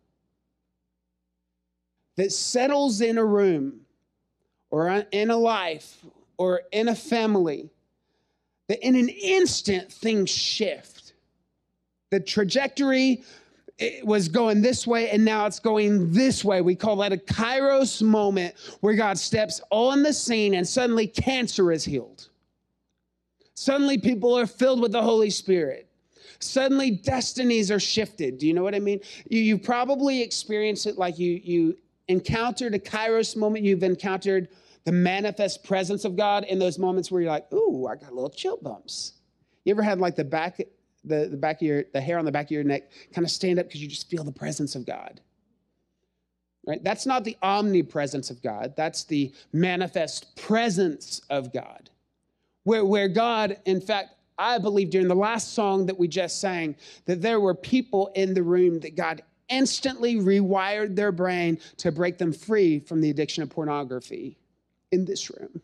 that 2.18 2.32
settles 2.32 3.02
in 3.02 3.18
a 3.18 3.26
room 3.26 3.82
or 4.70 5.06
in 5.12 5.30
a 5.30 5.38
life 5.38 6.04
or 6.38 6.62
in 6.72 6.88
a 6.88 6.96
family, 6.96 7.70
that 8.68 8.86
in 8.86 8.96
an 8.96 9.10
instant 9.10 9.92
things 9.92 10.30
shift. 10.30 11.14
The 12.10 12.20
trajectory 12.20 13.24
it 13.82 14.06
was 14.06 14.28
going 14.28 14.62
this 14.62 14.86
way 14.86 15.10
and 15.10 15.26
now 15.26 15.48
it's 15.48 15.60
going 15.60 16.12
this 16.12 16.46
way. 16.46 16.62
We 16.62 16.76
call 16.76 16.98
that 16.98 17.12
a 17.12 17.18
kairos 17.18 18.02
moment 18.04 18.54
where 18.82 18.94
God 18.94 19.18
steps 19.18 19.60
on 19.72 20.04
the 20.04 20.14
scene 20.14 20.54
and 20.54 20.68
suddenly 20.68 21.08
cancer 21.08 21.72
is 21.72 21.84
healed. 21.84 22.30
Suddenly 23.56 23.98
people 23.98 24.38
are 24.38 24.46
filled 24.46 24.82
with 24.82 24.92
the 24.92 25.02
Holy 25.02 25.32
Spirit. 25.32 25.88
Suddenly 26.40 26.92
destinies 26.92 27.72
are 27.72 27.80
shifted. 27.80 28.38
Do 28.38 28.48
you 28.48 28.54
know 28.54 28.64
what 28.64 28.76
I 28.76 28.80
mean? 28.80 29.00
You, 29.30 29.42
you 29.42 29.58
probably 29.58 30.22
experience 30.22 30.86
it 30.86 30.98
like 30.98 31.18
you, 31.18 31.42
you 31.44 31.78
encountered 32.12 32.76
a 32.76 32.80
kairos 32.80 33.36
moment. 33.36 33.66
You've 33.66 33.84
encountered 33.84 34.50
the 34.84 34.92
manifest 34.92 35.64
presence 35.64 36.06
of 36.06 36.16
God 36.16 36.44
in 36.46 36.60
those 36.60 36.78
moments 36.78 37.10
where 37.12 37.22
you're 37.22 37.32
like, 37.32 37.52
ooh, 37.54 37.88
I 37.88 37.96
got 37.96 38.14
little 38.14 38.30
chill 38.30 38.58
bumps. 38.58 39.14
You 39.64 39.72
ever 39.72 39.84
had 39.84 40.00
like 40.00 40.16
the 40.16 40.24
back 40.24 40.60
the, 41.04 41.28
the 41.28 41.38
back 41.38 41.58
of 41.58 41.62
your 41.64 41.84
the 41.94 42.02
hair 42.02 42.20
on 42.20 42.26
the 42.26 42.32
back 42.32 42.46
of 42.46 42.52
your 42.52 42.64
neck 42.64 42.92
kind 43.14 43.26
of 43.26 43.32
stand 43.32 43.58
up 43.58 43.68
because 43.68 43.82
you 43.82 43.88
just 43.88 44.10
feel 44.10 44.24
the 44.24 44.32
presence 44.32 44.76
of 44.76 44.86
God. 44.86 45.22
Right? 46.68 46.84
That's 46.84 47.08
not 47.08 47.24
the 47.24 47.38
omnipresence 47.42 48.30
of 48.30 48.44
God. 48.44 48.76
That's 48.78 49.04
the 49.06 49.34
manifest 49.52 50.36
presence 50.36 51.22
of 51.30 51.52
God. 51.52 51.90
Where, 52.64 52.86
where 52.86 53.08
God, 53.08 53.58
in 53.66 53.82
fact, 53.82 54.14
I 54.38 54.60
believe 54.60 54.92
during 54.92 55.08
the 55.08 55.16
last 55.16 55.56
song 55.56 55.88
that 55.88 55.98
we 55.98 56.08
just 56.08 56.40
sang, 56.40 56.76
that 57.06 57.22
there 57.22 57.40
were 57.40 57.56
people 57.56 58.12
in 58.14 58.36
the 58.36 58.44
room 58.44 58.80
that 58.82 58.96
God 58.96 59.24
instantly 59.52 60.16
rewired 60.16 60.96
their 60.96 61.12
brain 61.12 61.60
to 61.78 61.92
break 61.92 62.18
them 62.18 62.34
free 62.34 62.80
from 62.80 63.02
the 63.02 63.10
addiction 63.10 63.44
of 63.44 63.50
pornography 63.50 64.38
in 64.92 65.06
this 65.06 65.30
room. 65.30 65.62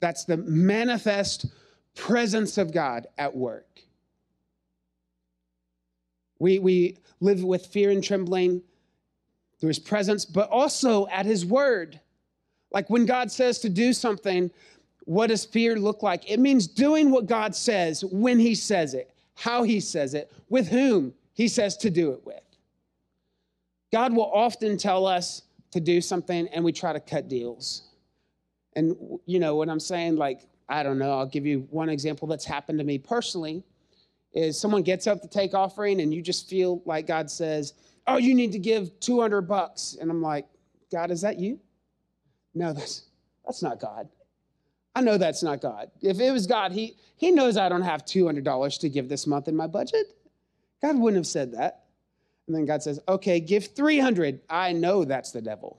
That's 0.00 0.24
the 0.24 0.38
manifest 0.38 1.46
presence 1.94 2.58
of 2.58 2.72
God 2.72 3.06
at 3.18 3.36
work. 3.36 3.80
We, 6.38 6.58
we 6.58 6.98
live 7.20 7.44
with 7.44 7.66
fear 7.66 7.90
and 7.90 8.02
trembling 8.02 8.62
through 9.60 9.68
his 9.68 9.78
presence, 9.78 10.24
but 10.24 10.50
also 10.50 11.06
at 11.06 11.24
his 11.24 11.46
word. 11.46 12.00
Like 12.72 12.90
when 12.90 13.06
God 13.06 13.30
says 13.30 13.60
to 13.60 13.68
do 13.68 13.92
something, 13.92 14.50
what 15.04 15.28
does 15.28 15.44
fear 15.44 15.76
look 15.76 16.02
like? 16.02 16.28
It 16.28 16.40
means 16.40 16.66
doing 16.66 17.10
what 17.10 17.26
God 17.26 17.54
says 17.54 18.04
when 18.04 18.40
he 18.40 18.56
says 18.56 18.94
it, 18.94 19.14
how 19.34 19.62
he 19.62 19.78
says 19.78 20.14
it, 20.14 20.32
with 20.48 20.68
whom 20.68 21.14
he 21.34 21.48
says 21.48 21.76
to 21.78 21.90
do 21.90 22.12
it 22.12 22.24
with. 22.24 22.42
God 23.92 24.14
will 24.14 24.30
often 24.32 24.76
tell 24.76 25.06
us 25.06 25.42
to 25.70 25.80
do 25.80 26.00
something 26.00 26.48
and 26.48 26.64
we 26.64 26.72
try 26.72 26.92
to 26.92 27.00
cut 27.00 27.28
deals. 27.28 27.88
And, 28.74 28.96
you 29.26 29.38
know, 29.38 29.56
what 29.56 29.68
I'm 29.68 29.80
saying, 29.80 30.16
like, 30.16 30.42
I 30.68 30.82
don't 30.82 30.98
know, 30.98 31.18
I'll 31.18 31.26
give 31.26 31.44
you 31.44 31.66
one 31.70 31.88
example 31.88 32.26
that's 32.26 32.44
happened 32.44 32.78
to 32.78 32.84
me 32.84 32.98
personally 32.98 33.64
is 34.32 34.58
someone 34.58 34.82
gets 34.82 35.06
up 35.06 35.20
to 35.22 35.28
take 35.28 35.54
offering 35.54 36.00
and 36.00 36.12
you 36.12 36.22
just 36.22 36.48
feel 36.48 36.82
like 36.86 37.06
God 37.06 37.30
says, 37.30 37.74
"Oh, 38.06 38.16
you 38.16 38.34
need 38.34 38.52
to 38.52 38.58
give 38.58 38.98
200 39.00 39.42
bucks." 39.42 39.96
And 40.00 40.10
I'm 40.10 40.22
like, 40.22 40.46
"God, 40.90 41.10
is 41.10 41.20
that 41.20 41.38
you?" 41.38 41.60
No, 42.54 42.72
that's 42.72 43.04
that's 43.44 43.62
not 43.62 43.78
God. 43.78 44.08
I 44.94 45.00
know 45.00 45.18
that's 45.18 45.42
not 45.42 45.60
God. 45.60 45.90
If 46.00 46.20
it 46.20 46.30
was 46.30 46.46
God, 46.46 46.72
he 46.72 46.96
he 47.16 47.30
knows 47.30 47.56
I 47.56 47.68
don't 47.68 47.82
have 47.82 48.04
$200 48.04 48.78
to 48.80 48.88
give 48.88 49.08
this 49.08 49.26
month 49.26 49.48
in 49.48 49.56
my 49.56 49.66
budget. 49.66 50.06
God 50.82 50.98
wouldn't 50.98 51.18
have 51.18 51.26
said 51.26 51.52
that. 51.52 51.84
And 52.46 52.56
then 52.56 52.66
God 52.66 52.82
says, 52.82 53.00
"Okay, 53.08 53.40
give 53.40 53.68
300." 53.68 54.40
I 54.50 54.72
know 54.72 55.04
that's 55.04 55.30
the 55.30 55.40
devil. 55.40 55.78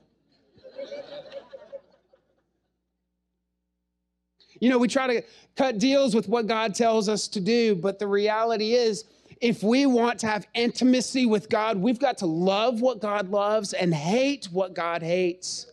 You 4.60 4.70
know, 4.70 4.78
we 4.78 4.88
try 4.88 5.06
to 5.06 5.22
cut 5.56 5.78
deals 5.78 6.14
with 6.14 6.28
what 6.28 6.46
God 6.46 6.74
tells 6.74 7.08
us 7.08 7.28
to 7.28 7.40
do, 7.40 7.74
but 7.74 7.98
the 7.98 8.06
reality 8.06 8.72
is, 8.72 9.04
if 9.40 9.62
we 9.62 9.84
want 9.84 10.20
to 10.20 10.26
have 10.26 10.46
intimacy 10.54 11.26
with 11.26 11.50
God, 11.50 11.76
we've 11.76 11.98
got 11.98 12.16
to 12.18 12.26
love 12.26 12.80
what 12.80 13.00
God 13.00 13.30
loves 13.30 13.74
and 13.74 13.92
hate 13.92 14.46
what 14.46 14.72
God 14.72 15.02
hates. 15.02 15.66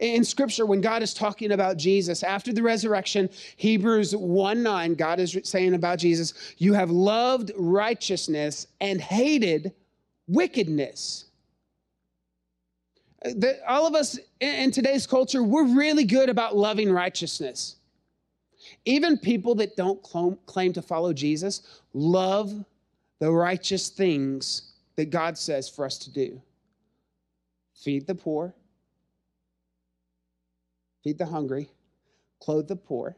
In 0.00 0.24
scripture, 0.24 0.66
when 0.66 0.80
God 0.80 1.02
is 1.02 1.12
talking 1.12 1.52
about 1.52 1.76
Jesus 1.76 2.22
after 2.22 2.52
the 2.52 2.62
resurrection, 2.62 3.28
Hebrews 3.56 4.14
1 4.16 4.62
9, 4.62 4.94
God 4.94 5.20
is 5.20 5.38
saying 5.44 5.74
about 5.74 5.98
Jesus, 5.98 6.54
You 6.58 6.72
have 6.72 6.90
loved 6.90 7.52
righteousness 7.56 8.66
and 8.80 9.00
hated 9.00 9.72
wickedness. 10.26 11.26
Uh, 13.24 13.30
the, 13.36 13.58
all 13.68 13.86
of 13.86 13.94
us 13.94 14.18
in 14.40 14.70
today's 14.70 15.06
culture, 15.06 15.42
we're 15.42 15.64
really 15.64 16.04
good 16.04 16.28
about 16.28 16.56
loving 16.56 16.90
righteousness. 16.90 17.76
Even 18.84 19.16
people 19.18 19.54
that 19.56 19.76
don't 19.76 20.02
claim 20.46 20.72
to 20.72 20.82
follow 20.82 21.12
Jesus 21.12 21.80
love 21.92 22.64
the 23.20 23.30
righteous 23.30 23.88
things 23.88 24.72
that 24.96 25.10
God 25.10 25.38
says 25.38 25.68
for 25.68 25.84
us 25.84 25.98
to 25.98 26.10
do 26.10 26.40
feed 27.76 28.06
the 28.06 28.14
poor, 28.14 28.54
feed 31.06 31.18
the 31.18 31.26
hungry, 31.26 31.70
clothe 32.40 32.66
the 32.66 32.74
poor, 32.74 33.16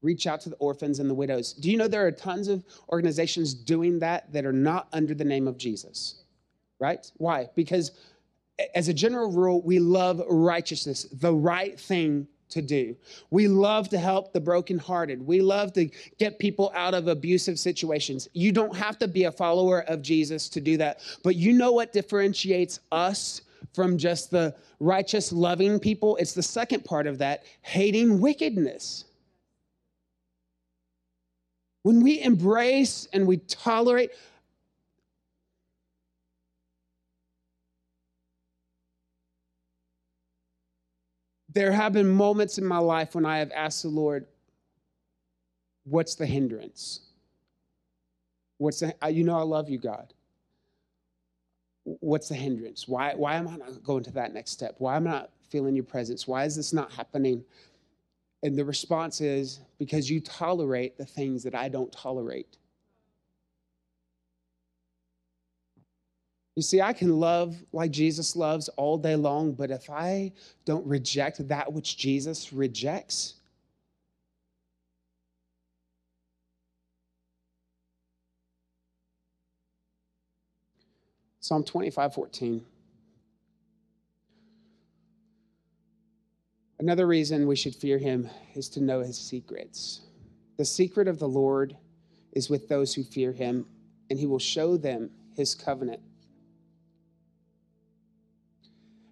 reach 0.00 0.28
out 0.28 0.40
to 0.40 0.48
the 0.48 0.54
orphans 0.56 1.00
and 1.00 1.10
the 1.10 1.14
widows. 1.14 1.52
Do 1.52 1.68
you 1.68 1.76
know 1.76 1.88
there 1.88 2.06
are 2.06 2.12
tons 2.12 2.46
of 2.46 2.64
organizations 2.88 3.52
doing 3.52 3.98
that 3.98 4.32
that 4.32 4.46
are 4.46 4.52
not 4.52 4.86
under 4.92 5.12
the 5.12 5.24
name 5.24 5.48
of 5.48 5.58
Jesus? 5.58 6.22
Right? 6.78 7.04
Why? 7.16 7.48
Because 7.56 7.90
as 8.76 8.86
a 8.86 8.94
general 8.94 9.32
rule, 9.32 9.60
we 9.62 9.80
love 9.80 10.22
righteousness, 10.28 11.08
the 11.10 11.34
right 11.34 11.80
thing 11.80 12.28
to 12.50 12.62
do. 12.62 12.94
We 13.30 13.48
love 13.48 13.88
to 13.88 13.98
help 13.98 14.32
the 14.32 14.40
brokenhearted. 14.40 15.20
We 15.26 15.40
love 15.40 15.72
to 15.72 15.90
get 16.20 16.38
people 16.38 16.70
out 16.76 16.94
of 16.94 17.08
abusive 17.08 17.58
situations. 17.58 18.28
You 18.34 18.52
don't 18.52 18.76
have 18.76 19.00
to 19.00 19.08
be 19.08 19.24
a 19.24 19.32
follower 19.32 19.80
of 19.88 20.00
Jesus 20.00 20.48
to 20.50 20.60
do 20.60 20.76
that. 20.76 21.00
But 21.24 21.34
you 21.34 21.54
know 21.54 21.72
what 21.72 21.92
differentiates 21.92 22.78
us 22.92 23.40
from 23.72 23.98
just 23.98 24.30
the 24.30 24.54
righteous, 24.80 25.32
loving 25.32 25.78
people. 25.78 26.16
It's 26.16 26.32
the 26.32 26.42
second 26.42 26.84
part 26.84 27.06
of 27.06 27.18
that 27.18 27.44
hating 27.62 28.20
wickedness. 28.20 29.04
When 31.82 32.02
we 32.02 32.20
embrace 32.22 33.08
and 33.12 33.26
we 33.26 33.38
tolerate, 33.38 34.10
there 41.52 41.72
have 41.72 41.92
been 41.92 42.08
moments 42.08 42.58
in 42.58 42.64
my 42.64 42.78
life 42.78 43.14
when 43.14 43.24
I 43.24 43.38
have 43.38 43.52
asked 43.52 43.82
the 43.82 43.88
Lord, 43.88 44.26
What's 45.84 46.14
the 46.14 46.24
hindrance? 46.26 47.00
What's 48.56 48.80
the, 48.80 48.94
you 49.10 49.24
know, 49.24 49.38
I 49.38 49.42
love 49.42 49.68
you, 49.68 49.78
God. 49.78 50.14
What's 51.84 52.28
the 52.28 52.34
hindrance? 52.34 52.88
Why, 52.88 53.14
why 53.14 53.36
am 53.36 53.46
I 53.46 53.56
not 53.56 53.82
going 53.82 54.04
to 54.04 54.10
that 54.12 54.32
next 54.32 54.52
step? 54.52 54.74
Why 54.78 54.96
am 54.96 55.06
I 55.06 55.10
not 55.10 55.30
feeling 55.50 55.74
your 55.74 55.84
presence? 55.84 56.26
Why 56.26 56.44
is 56.44 56.56
this 56.56 56.72
not 56.72 56.92
happening? 56.92 57.44
And 58.42 58.56
the 58.56 58.64
response 58.64 59.20
is 59.20 59.60
because 59.78 60.10
you 60.10 60.20
tolerate 60.20 60.98
the 60.98 61.04
things 61.04 61.42
that 61.44 61.54
I 61.54 61.68
don't 61.68 61.92
tolerate. 61.92 62.58
You 66.56 66.62
see, 66.62 66.80
I 66.80 66.92
can 66.92 67.18
love 67.18 67.56
like 67.72 67.90
Jesus 67.90 68.36
loves 68.36 68.68
all 68.70 68.96
day 68.96 69.16
long, 69.16 69.52
but 69.52 69.70
if 69.70 69.90
I 69.90 70.32
don't 70.64 70.86
reject 70.86 71.46
that 71.48 71.72
which 71.72 71.96
Jesus 71.96 72.52
rejects, 72.52 73.34
Psalm 81.44 81.62
25, 81.62 82.14
14. 82.14 82.64
Another 86.78 87.06
reason 87.06 87.46
we 87.46 87.54
should 87.54 87.74
fear 87.74 87.98
him 87.98 88.30
is 88.54 88.70
to 88.70 88.80
know 88.80 89.00
his 89.00 89.18
secrets. 89.18 90.00
The 90.56 90.64
secret 90.64 91.06
of 91.06 91.18
the 91.18 91.28
Lord 91.28 91.76
is 92.32 92.48
with 92.48 92.66
those 92.66 92.94
who 92.94 93.02
fear 93.02 93.30
him, 93.30 93.66
and 94.08 94.18
he 94.18 94.24
will 94.24 94.38
show 94.38 94.78
them 94.78 95.10
his 95.36 95.54
covenant. 95.54 96.00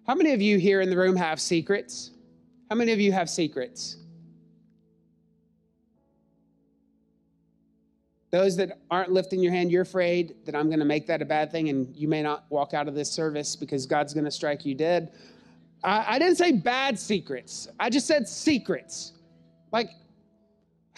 How 0.07 0.15
many 0.15 0.31
of 0.31 0.41
you 0.41 0.57
here 0.57 0.81
in 0.81 0.89
the 0.89 0.97
room 0.97 1.15
have 1.15 1.39
secrets? 1.39 2.09
How 2.67 2.75
many 2.75 2.93
of 2.93 2.99
you 2.99 3.11
have 3.11 3.29
secrets? 3.29 3.97
Those 8.33 8.57
that 8.57 8.79
aren't 8.89 9.11
lifting 9.11 9.41
your 9.41 9.51
hand, 9.51 9.71
you're 9.71 9.83
afraid 9.83 10.33
that 10.45 10.55
I'm 10.55 10.65
going 10.65 10.79
to 10.79 10.85
make 10.85 11.05
that 11.05 11.21
a 11.21 11.25
bad 11.25 11.51
thing 11.51 11.69
and 11.69 11.95
you 11.95 12.07
may 12.07 12.23
not 12.23 12.45
walk 12.49 12.73
out 12.73 12.87
of 12.87 12.95
this 12.95 13.11
service 13.11 13.55
because 13.55 13.85
God's 13.85 14.11
going 14.11 14.25
to 14.25 14.31
strike 14.31 14.65
you 14.65 14.73
dead. 14.73 15.13
I, 15.83 16.15
I 16.15 16.19
didn't 16.19 16.37
say 16.37 16.51
bad 16.51 16.97
secrets, 16.97 17.67
I 17.79 17.91
just 17.91 18.07
said 18.07 18.27
secrets. 18.27 19.11
Like, 19.71 19.91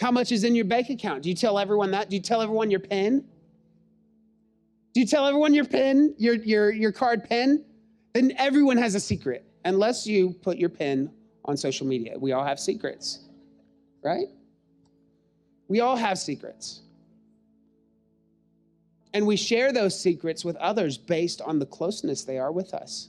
how 0.00 0.10
much 0.10 0.32
is 0.32 0.44
in 0.44 0.54
your 0.54 0.64
bank 0.64 0.88
account? 0.88 1.22
Do 1.24 1.28
you 1.28 1.34
tell 1.34 1.58
everyone 1.58 1.90
that? 1.90 2.08
Do 2.08 2.16
you 2.16 2.22
tell 2.22 2.40
everyone 2.40 2.70
your 2.70 2.80
PIN? 2.80 3.20
Do 4.94 5.00
you 5.00 5.06
tell 5.06 5.26
everyone 5.26 5.52
your 5.52 5.66
PIN, 5.66 6.14
your, 6.16 6.36
your, 6.36 6.70
your 6.70 6.92
card 6.92 7.28
PIN? 7.28 7.62
then 8.14 8.32
everyone 8.38 8.78
has 8.78 8.94
a 8.94 9.00
secret, 9.00 9.44
unless 9.66 10.06
you 10.06 10.30
put 10.40 10.56
your 10.56 10.70
PIN 10.70 11.10
on 11.44 11.54
social 11.54 11.86
media. 11.86 12.18
We 12.18 12.32
all 12.32 12.44
have 12.44 12.58
secrets, 12.58 13.28
right? 14.02 14.28
We 15.68 15.80
all 15.80 15.96
have 15.96 16.18
secrets. 16.18 16.80
And 19.14 19.26
we 19.26 19.36
share 19.36 19.72
those 19.72 19.98
secrets 19.98 20.44
with 20.44 20.56
others 20.56 20.98
based 20.98 21.40
on 21.40 21.58
the 21.58 21.66
closeness 21.66 22.24
they 22.24 22.38
are 22.38 22.52
with 22.52 22.74
us. 22.74 23.08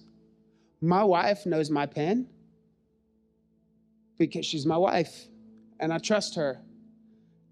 My 0.81 1.03
wife 1.03 1.45
knows 1.45 1.69
my 1.69 1.85
pen 1.85 2.27
because 4.17 4.45
she's 4.45 4.65
my 4.65 4.77
wife 4.77 5.27
and 5.79 5.93
I 5.93 5.97
trust 5.99 6.35
her, 6.35 6.59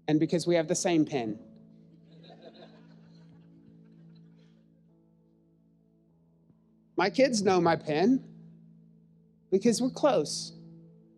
and 0.08 0.18
because 0.18 0.46
we 0.46 0.56
have 0.56 0.68
the 0.68 0.74
same 0.74 1.04
pen. 1.04 1.38
My 6.96 7.10
kids 7.10 7.42
know 7.42 7.60
my 7.60 7.76
pen 7.76 8.24
because 9.50 9.82
we're 9.82 9.90
close 9.90 10.52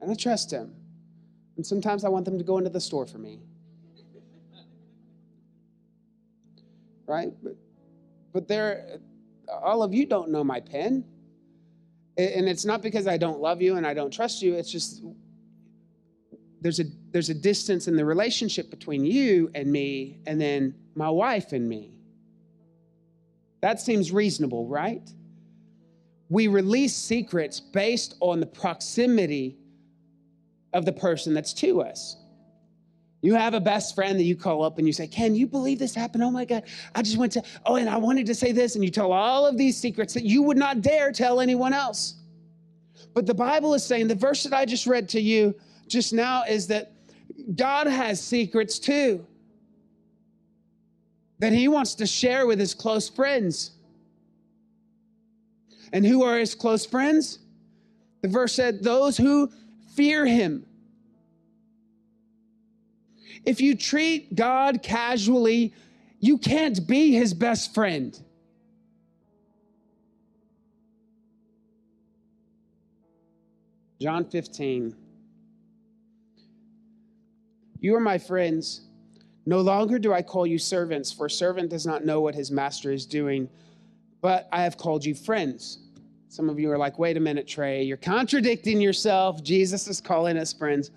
and 0.00 0.10
I 0.10 0.14
trust 0.14 0.52
him. 0.52 0.74
And 1.56 1.64
sometimes 1.64 2.04
I 2.04 2.08
want 2.08 2.24
them 2.24 2.36
to 2.38 2.44
go 2.44 2.58
into 2.58 2.70
the 2.70 2.80
store 2.80 3.06
for 3.06 3.18
me. 3.18 3.40
Right? 7.08 7.32
But, 7.42 7.56
but 8.32 8.46
there, 8.46 9.00
all 9.62 9.82
of 9.82 9.92
you 9.92 10.06
don't 10.06 10.30
know 10.30 10.44
my 10.44 10.60
PIN. 10.60 11.04
And 12.16 12.48
it's 12.48 12.64
not 12.64 12.82
because 12.82 13.06
I 13.06 13.16
don't 13.16 13.40
love 13.40 13.60
you 13.60 13.76
and 13.76 13.86
I 13.86 13.94
don't 13.94 14.12
trust 14.12 14.42
you. 14.42 14.54
It's 14.54 14.70
just 14.70 15.02
there's 16.60 16.80
a 16.80 16.84
there's 17.12 17.30
a 17.30 17.34
distance 17.34 17.86
in 17.86 17.94
the 17.94 18.04
relationship 18.04 18.70
between 18.70 19.04
you 19.04 19.50
and 19.54 19.70
me 19.70 20.18
and 20.26 20.40
then 20.40 20.74
my 20.96 21.08
wife 21.08 21.52
and 21.52 21.68
me. 21.68 21.92
That 23.60 23.80
seems 23.80 24.10
reasonable, 24.12 24.66
right? 24.66 25.08
we 26.28 26.46
release 26.46 26.94
secrets 26.94 27.60
based 27.60 28.14
on 28.20 28.40
the 28.40 28.46
proximity 28.46 29.56
of 30.72 30.84
the 30.84 30.92
person 30.92 31.32
that's 31.34 31.54
to 31.54 31.80
us. 31.80 32.16
You 33.20 33.34
have 33.34 33.54
a 33.54 33.60
best 33.60 33.94
friend 33.94 34.18
that 34.18 34.24
you 34.24 34.36
call 34.36 34.62
up 34.62 34.78
and 34.78 34.86
you 34.86 34.92
say, 34.92 35.06
Can 35.06 35.34
you 35.34 35.46
believe 35.46 35.78
this 35.78 35.94
happened? 35.94 36.22
Oh 36.22 36.30
my 36.30 36.44
God, 36.44 36.64
I 36.94 37.02
just 37.02 37.16
went 37.16 37.32
to, 37.32 37.42
oh, 37.66 37.76
and 37.76 37.88
I 37.88 37.96
wanted 37.96 38.26
to 38.26 38.34
say 38.34 38.52
this. 38.52 38.74
And 38.74 38.84
you 38.84 38.90
tell 38.90 39.12
all 39.12 39.46
of 39.46 39.58
these 39.58 39.76
secrets 39.76 40.14
that 40.14 40.24
you 40.24 40.42
would 40.42 40.56
not 40.56 40.82
dare 40.82 41.10
tell 41.10 41.40
anyone 41.40 41.72
else. 41.72 42.14
But 43.14 43.26
the 43.26 43.34
Bible 43.34 43.74
is 43.74 43.84
saying, 43.84 44.08
the 44.08 44.14
verse 44.14 44.44
that 44.44 44.52
I 44.52 44.64
just 44.64 44.86
read 44.86 45.08
to 45.10 45.20
you 45.20 45.54
just 45.88 46.12
now 46.12 46.44
is 46.48 46.66
that 46.68 46.92
God 47.56 47.86
has 47.86 48.20
secrets 48.20 48.78
too, 48.78 49.26
that 51.40 51.52
He 51.52 51.66
wants 51.66 51.96
to 51.96 52.06
share 52.06 52.46
with 52.46 52.60
His 52.60 52.74
close 52.74 53.08
friends. 53.08 53.72
And 55.92 56.04
who 56.04 56.22
are 56.22 56.38
his 56.38 56.54
close 56.54 56.84
friends? 56.84 57.38
The 58.22 58.28
verse 58.28 58.52
said, 58.52 58.82
those 58.82 59.16
who 59.16 59.50
fear 59.94 60.26
him. 60.26 60.66
If 63.48 63.60
you 63.60 63.74
treat 63.74 64.34
God 64.34 64.82
casually, 64.82 65.72
you 66.20 66.38
can't 66.38 66.86
be 66.86 67.12
his 67.12 67.32
best 67.32 67.72
friend. 67.72 68.20
John 74.00 74.24
15. 74.24 74.94
You 77.80 77.96
are 77.96 78.00
my 78.00 78.18
friends. 78.18 78.82
No 79.46 79.60
longer 79.60 79.98
do 79.98 80.12
I 80.12 80.22
call 80.22 80.46
you 80.46 80.58
servants, 80.58 81.10
for 81.10 81.26
a 81.26 81.30
servant 81.30 81.70
does 81.70 81.86
not 81.86 82.04
know 82.04 82.20
what 82.20 82.34
his 82.34 82.50
master 82.50 82.92
is 82.92 83.06
doing 83.06 83.48
but 84.20 84.48
I 84.52 84.62
have 84.62 84.76
called 84.76 85.04
you 85.04 85.14
friends. 85.14 85.78
Some 86.28 86.48
of 86.48 86.58
you 86.58 86.70
are 86.70 86.78
like, 86.78 86.98
wait 86.98 87.16
a 87.16 87.20
minute, 87.20 87.46
Trey, 87.46 87.82
you're 87.82 87.96
contradicting 87.96 88.80
yourself. 88.80 89.42
Jesus 89.42 89.88
is 89.88 90.00
calling 90.00 90.36
us 90.36 90.52
friends. 90.52 90.90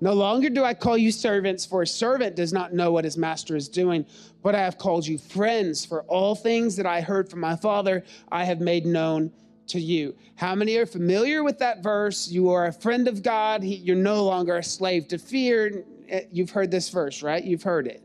No 0.00 0.12
longer 0.12 0.48
do 0.48 0.62
I 0.64 0.74
call 0.74 0.96
you 0.96 1.10
servants, 1.10 1.66
for 1.66 1.82
a 1.82 1.86
servant 1.86 2.36
does 2.36 2.52
not 2.52 2.72
know 2.72 2.92
what 2.92 3.04
his 3.04 3.16
master 3.16 3.56
is 3.56 3.68
doing, 3.68 4.06
but 4.42 4.54
I 4.54 4.60
have 4.60 4.78
called 4.78 5.06
you 5.06 5.18
friends, 5.18 5.84
for 5.84 6.02
all 6.02 6.34
things 6.34 6.76
that 6.76 6.86
I 6.86 7.00
heard 7.00 7.28
from 7.28 7.40
my 7.40 7.56
Father 7.56 8.04
I 8.30 8.44
have 8.44 8.60
made 8.60 8.86
known 8.86 9.32
to 9.68 9.80
you. 9.80 10.14
How 10.36 10.54
many 10.54 10.76
are 10.76 10.86
familiar 10.86 11.42
with 11.42 11.58
that 11.58 11.82
verse? 11.82 12.28
You 12.28 12.48
are 12.50 12.66
a 12.66 12.72
friend 12.72 13.08
of 13.08 13.22
God, 13.22 13.62
he, 13.62 13.76
you're 13.76 13.96
no 13.96 14.24
longer 14.24 14.56
a 14.56 14.62
slave 14.62 15.08
to 15.08 15.18
fear. 15.18 15.84
Eh, 16.08 16.22
you've 16.30 16.50
heard 16.50 16.70
this 16.70 16.88
verse, 16.88 17.22
right? 17.22 17.42
You've 17.42 17.62
heard 17.62 17.86
it. 17.86 18.02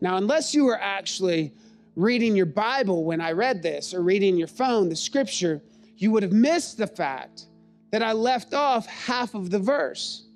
Now, 0.00 0.16
unless 0.16 0.54
you 0.54 0.64
were 0.64 0.80
actually 0.80 1.52
reading 1.94 2.34
your 2.34 2.46
Bible 2.46 3.04
when 3.04 3.20
I 3.20 3.32
read 3.32 3.62
this 3.62 3.94
or 3.94 4.02
reading 4.02 4.36
your 4.36 4.48
phone, 4.48 4.88
the 4.88 4.96
scripture, 4.96 5.62
you 5.96 6.10
would 6.10 6.22
have 6.22 6.32
missed 6.32 6.78
the 6.78 6.86
fact 6.86 7.46
that 7.92 8.02
I 8.02 8.12
left 8.12 8.54
off 8.54 8.86
half 8.86 9.34
of 9.34 9.50
the 9.50 9.58
verse. 9.58 10.26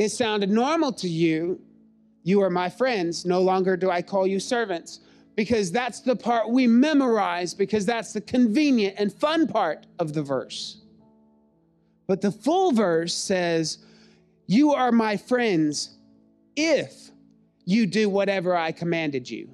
It 0.00 0.08
sounded 0.08 0.48
normal 0.48 0.92
to 0.94 1.08
you. 1.10 1.60
You 2.22 2.40
are 2.40 2.48
my 2.48 2.70
friends. 2.70 3.26
No 3.26 3.42
longer 3.42 3.76
do 3.76 3.90
I 3.90 4.00
call 4.00 4.26
you 4.26 4.40
servants 4.40 5.00
because 5.36 5.70
that's 5.70 6.00
the 6.00 6.16
part 6.16 6.48
we 6.48 6.66
memorize 6.66 7.52
because 7.52 7.84
that's 7.84 8.14
the 8.14 8.22
convenient 8.22 8.94
and 8.96 9.12
fun 9.12 9.46
part 9.46 9.86
of 9.98 10.14
the 10.14 10.22
verse. 10.22 10.78
But 12.06 12.22
the 12.22 12.32
full 12.32 12.72
verse 12.72 13.12
says, 13.12 13.84
You 14.46 14.72
are 14.72 14.90
my 14.90 15.18
friends 15.18 15.98
if 16.56 17.10
you 17.66 17.84
do 17.84 18.08
whatever 18.08 18.56
I 18.56 18.72
commanded 18.72 19.28
you. 19.28 19.50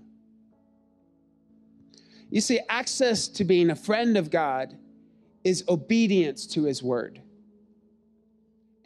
You 2.31 2.41
see, 2.41 2.61
access 2.69 3.27
to 3.27 3.43
being 3.43 3.71
a 3.71 3.77
friend 3.77 4.17
of 4.17 4.31
God 4.31 4.79
is 5.43 5.65
obedience 5.69 6.47
to 6.49 6.63
his 6.63 6.85
word. 6.85 7.21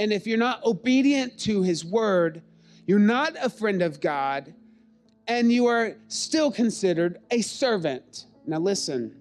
And 0.01 0.13
if 0.13 0.27
you're 0.27 0.39
not 0.39 0.65
obedient 0.65 1.39
to 1.41 1.63
his 1.63 1.85
word, 1.85 2.43
you're 2.87 2.99
not 2.99 3.37
a 3.41 3.49
friend 3.49 3.83
of 3.83 4.01
God 4.01 4.53
and 5.29 5.53
you 5.53 5.67
are 5.67 5.97
still 6.09 6.51
considered 6.51 7.19
a 7.31 7.43
servant. 7.43 8.27
Now, 8.47 8.59
listen. 8.59 9.15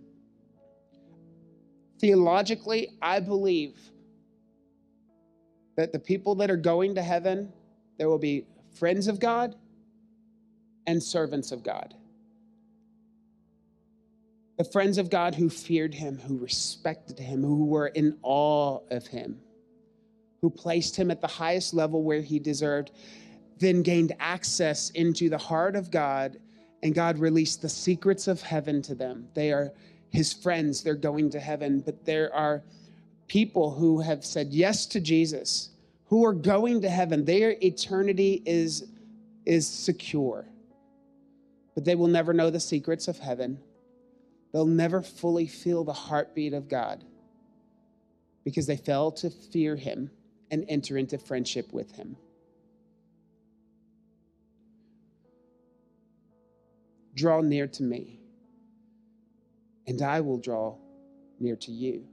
Theologically, 2.00 2.98
I 3.02 3.20
believe 3.20 3.78
that 5.76 5.92
the 5.92 6.00
people 6.00 6.34
that 6.36 6.50
are 6.50 6.58
going 6.58 6.96
to 6.96 7.04
heaven, 7.04 7.54
there 7.98 8.10
will 8.10 8.18
be 8.18 8.48
friends 8.74 9.08
of 9.08 9.20
God 9.20 9.56
and 10.88 11.04
servants 11.04 11.52
of 11.52 11.62
God. 11.62 11.94
the 14.60 14.66
friends 14.66 14.98
of 14.98 15.10
God 15.10 15.36
who 15.36 15.50
feared 15.50 15.94
him, 15.94 16.20
who 16.20 16.38
respected 16.38 17.18
him, 17.18 17.42
who 17.44 17.66
were 17.66 17.88
in 17.88 18.18
awe 18.24 18.80
of 18.92 19.08
him, 19.08 19.40
who 20.42 20.50
placed 20.50 20.96
him 20.96 21.12
at 21.12 21.22
the 21.22 21.28
highest 21.28 21.74
level 21.74 22.04
where 22.04 22.22
he 22.22 22.40
deserved, 22.40 22.92
then 23.58 23.82
gained 23.82 24.14
access 24.20 24.90
into 24.92 25.30
the 25.30 25.38
heart 25.38 25.76
of 25.76 25.92
God, 25.92 26.38
and 26.82 26.96
God 26.96 27.20
released 27.20 27.62
the 27.62 27.70
secrets 27.70 28.28
of 28.28 28.42
heaven 28.42 28.82
to 28.84 28.96
them. 28.96 29.28
They 29.34 29.52
are 29.52 29.72
his 30.12 30.32
friends, 30.32 30.82
they're 30.82 30.96
going 30.96 31.30
to 31.32 31.40
heaven, 31.40 31.82
but 31.82 32.06
there 32.06 32.34
are 32.34 32.64
people 33.28 33.70
who 33.70 34.00
have 34.00 34.26
said 34.26 34.48
yes 34.52 34.86
to 34.88 35.00
Jesus, 35.00 35.70
who 36.06 36.26
are 36.26 36.34
going 36.34 36.82
to 36.82 36.90
heaven. 36.90 37.26
Their 37.26 37.56
eternity 37.62 38.42
is, 38.46 38.88
is 39.46 39.68
secure, 39.68 40.48
but 41.76 41.86
they 41.86 41.96
will 41.96 42.08
never 42.08 42.34
know 42.34 42.50
the 42.50 42.60
secrets 42.60 43.08
of 43.08 43.20
heaven. 43.20 43.60
They'll 44.52 44.66
never 44.66 45.04
fully 45.04 45.46
feel 45.46 45.84
the 45.84 45.94
heartbeat 45.94 46.54
of 46.54 46.68
God 46.68 47.04
because 48.44 48.66
they 48.66 48.78
fail 48.78 49.12
to 49.12 49.30
fear 49.30 49.76
Him 49.76 50.10
and 50.52 50.66
enter 50.68 50.98
into 50.98 51.18
friendship 51.18 51.72
with 51.74 51.92
Him. 51.96 52.16
Draw 57.16 57.42
near 57.42 57.68
to 57.68 57.84
me, 57.84 58.20
and 59.88 60.02
I 60.02 60.22
will 60.22 60.38
draw 60.38 60.78
near 61.40 61.56
to 61.58 61.72
you. 61.72 62.08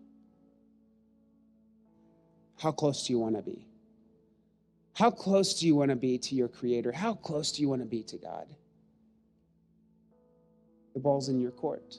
How 2.59 2.73
close 2.73 3.07
do 3.07 3.13
you 3.13 3.19
want 3.19 3.37
to 3.37 3.43
be? 3.43 3.69
How 4.95 5.11
close 5.11 5.61
do 5.61 5.67
you 5.67 5.77
want 5.77 5.91
to 5.91 5.97
be 5.97 6.17
to 6.19 6.35
your 6.35 6.49
Creator? 6.49 6.91
How 6.91 7.15
close 7.15 7.53
do 7.53 7.61
you 7.61 7.69
want 7.69 7.83
to 7.83 7.87
be 7.87 8.03
to 8.05 8.17
God? 8.17 8.47
The 10.95 11.01
ball's 11.01 11.29
in 11.29 11.39
your 11.39 11.51
court. 11.51 11.97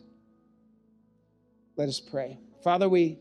Let 1.75 1.87
us 1.87 1.99
pray. 1.99 2.39
Father, 2.63 2.89
we, 2.89 3.19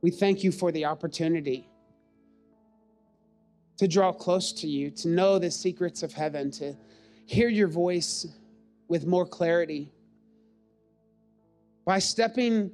we 0.00 0.10
thank 0.10 0.44
you 0.44 0.52
for 0.52 0.70
the 0.70 0.84
opportunity 0.84 1.68
to 3.78 3.88
draw 3.88 4.12
close 4.12 4.52
to 4.52 4.66
you, 4.66 4.90
to 4.90 5.08
know 5.08 5.38
the 5.38 5.50
secrets 5.50 6.02
of 6.02 6.12
heaven, 6.12 6.50
to 6.50 6.74
hear 7.26 7.48
your 7.48 7.68
voice 7.68 8.26
with 8.88 9.06
more 9.06 9.26
clarity. 9.26 9.92
By 11.84 12.00
stepping 12.00 12.70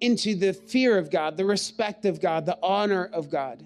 into 0.00 0.34
the 0.34 0.52
fear 0.52 0.96
of 0.98 1.10
God, 1.10 1.36
the 1.36 1.44
respect 1.44 2.04
of 2.04 2.20
God, 2.20 2.46
the 2.46 2.58
honor 2.62 3.10
of 3.12 3.30
God. 3.30 3.64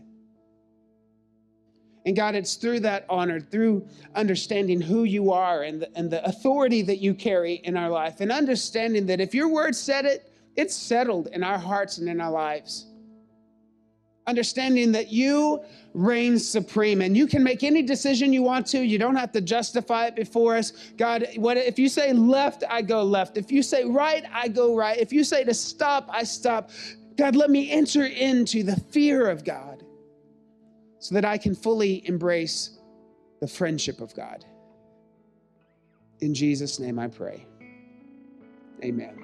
And 2.05 2.17
God, 2.17 2.35
it's 2.35 2.55
through 2.55 2.81
that 2.81 3.05
honor, 3.09 3.39
through 3.39 3.87
understanding 4.15 4.81
who 4.81 5.05
you 5.05 5.33
are 5.33 5.63
and 5.63 5.83
the, 5.83 5.97
and 5.97 6.11
the 6.11 6.25
authority 6.25 6.83
that 6.83 6.99
you 6.99 7.15
carry 7.15 7.55
in 7.55 7.77
our 7.77 7.91
life, 7.91 8.21
and 8.21 8.33
understanding 8.33 9.07
that 9.07 9.21
if 9.21 9.35
your 9.35 9.49
word 9.49 9.77
said 9.77 10.05
it, 10.05 10.32
it's 10.57 10.75
settled 10.75 11.29
in 11.29 11.43
our 11.43 11.59
hearts 11.59 11.99
and 11.99 12.09
in 12.09 12.21
our 12.21 12.31
lives. 12.31 12.87
Understanding 14.27 14.93
that 14.93 15.11
you 15.11 15.61
reign 15.95 16.39
supreme 16.39 17.03
and 17.03 17.17
you 17.17 17.27
can 17.27 17.43
make 17.43 17.65
any 17.65 17.83
decision 17.83 18.33
you 18.33 18.43
want 18.43 18.67
to. 18.69 18.81
You 18.81 18.99
don't 18.99 19.17
have 19.17 19.33
to 19.33 19.41
justify 19.41 20.07
it 20.07 20.17
before 20.17 20.57
us. 20.57 20.73
God, 20.97 21.27
what 21.37 21.57
if 21.57 21.79
you 21.79 21.89
say 21.89 22.13
left, 22.13 22.63
I 22.69 22.83
go 22.83 23.03
left. 23.03 23.37
If 23.37 23.51
you 23.51 23.63
say 23.63 23.85
right, 23.85 24.25
I 24.33 24.49
go 24.49 24.77
right. 24.77 24.99
If 24.99 25.13
you 25.13 25.25
say 25.25 25.45
to 25.45 25.55
stop, 25.55 26.09
I 26.11 26.23
stop. 26.23 26.71
God, 27.17 27.35
let 27.35 27.51
me 27.51 27.71
enter 27.71 28.07
into 28.07 28.63
the 28.63 28.77
fear 28.77 29.29
of 29.29 29.45
God 29.45 29.85
so 30.99 31.15
that 31.17 31.25
I 31.25 31.37
can 31.37 31.55
fully 31.55 32.07
embrace 32.09 32.79
the 33.41 33.49
friendship 33.49 34.01
of 34.01 34.15
God. 34.15 34.45
In 36.21 36.33
Jesus' 36.33 36.79
name 36.79 37.01
I 37.01 37.09
pray. 37.09 37.45
Amen. 38.85 39.22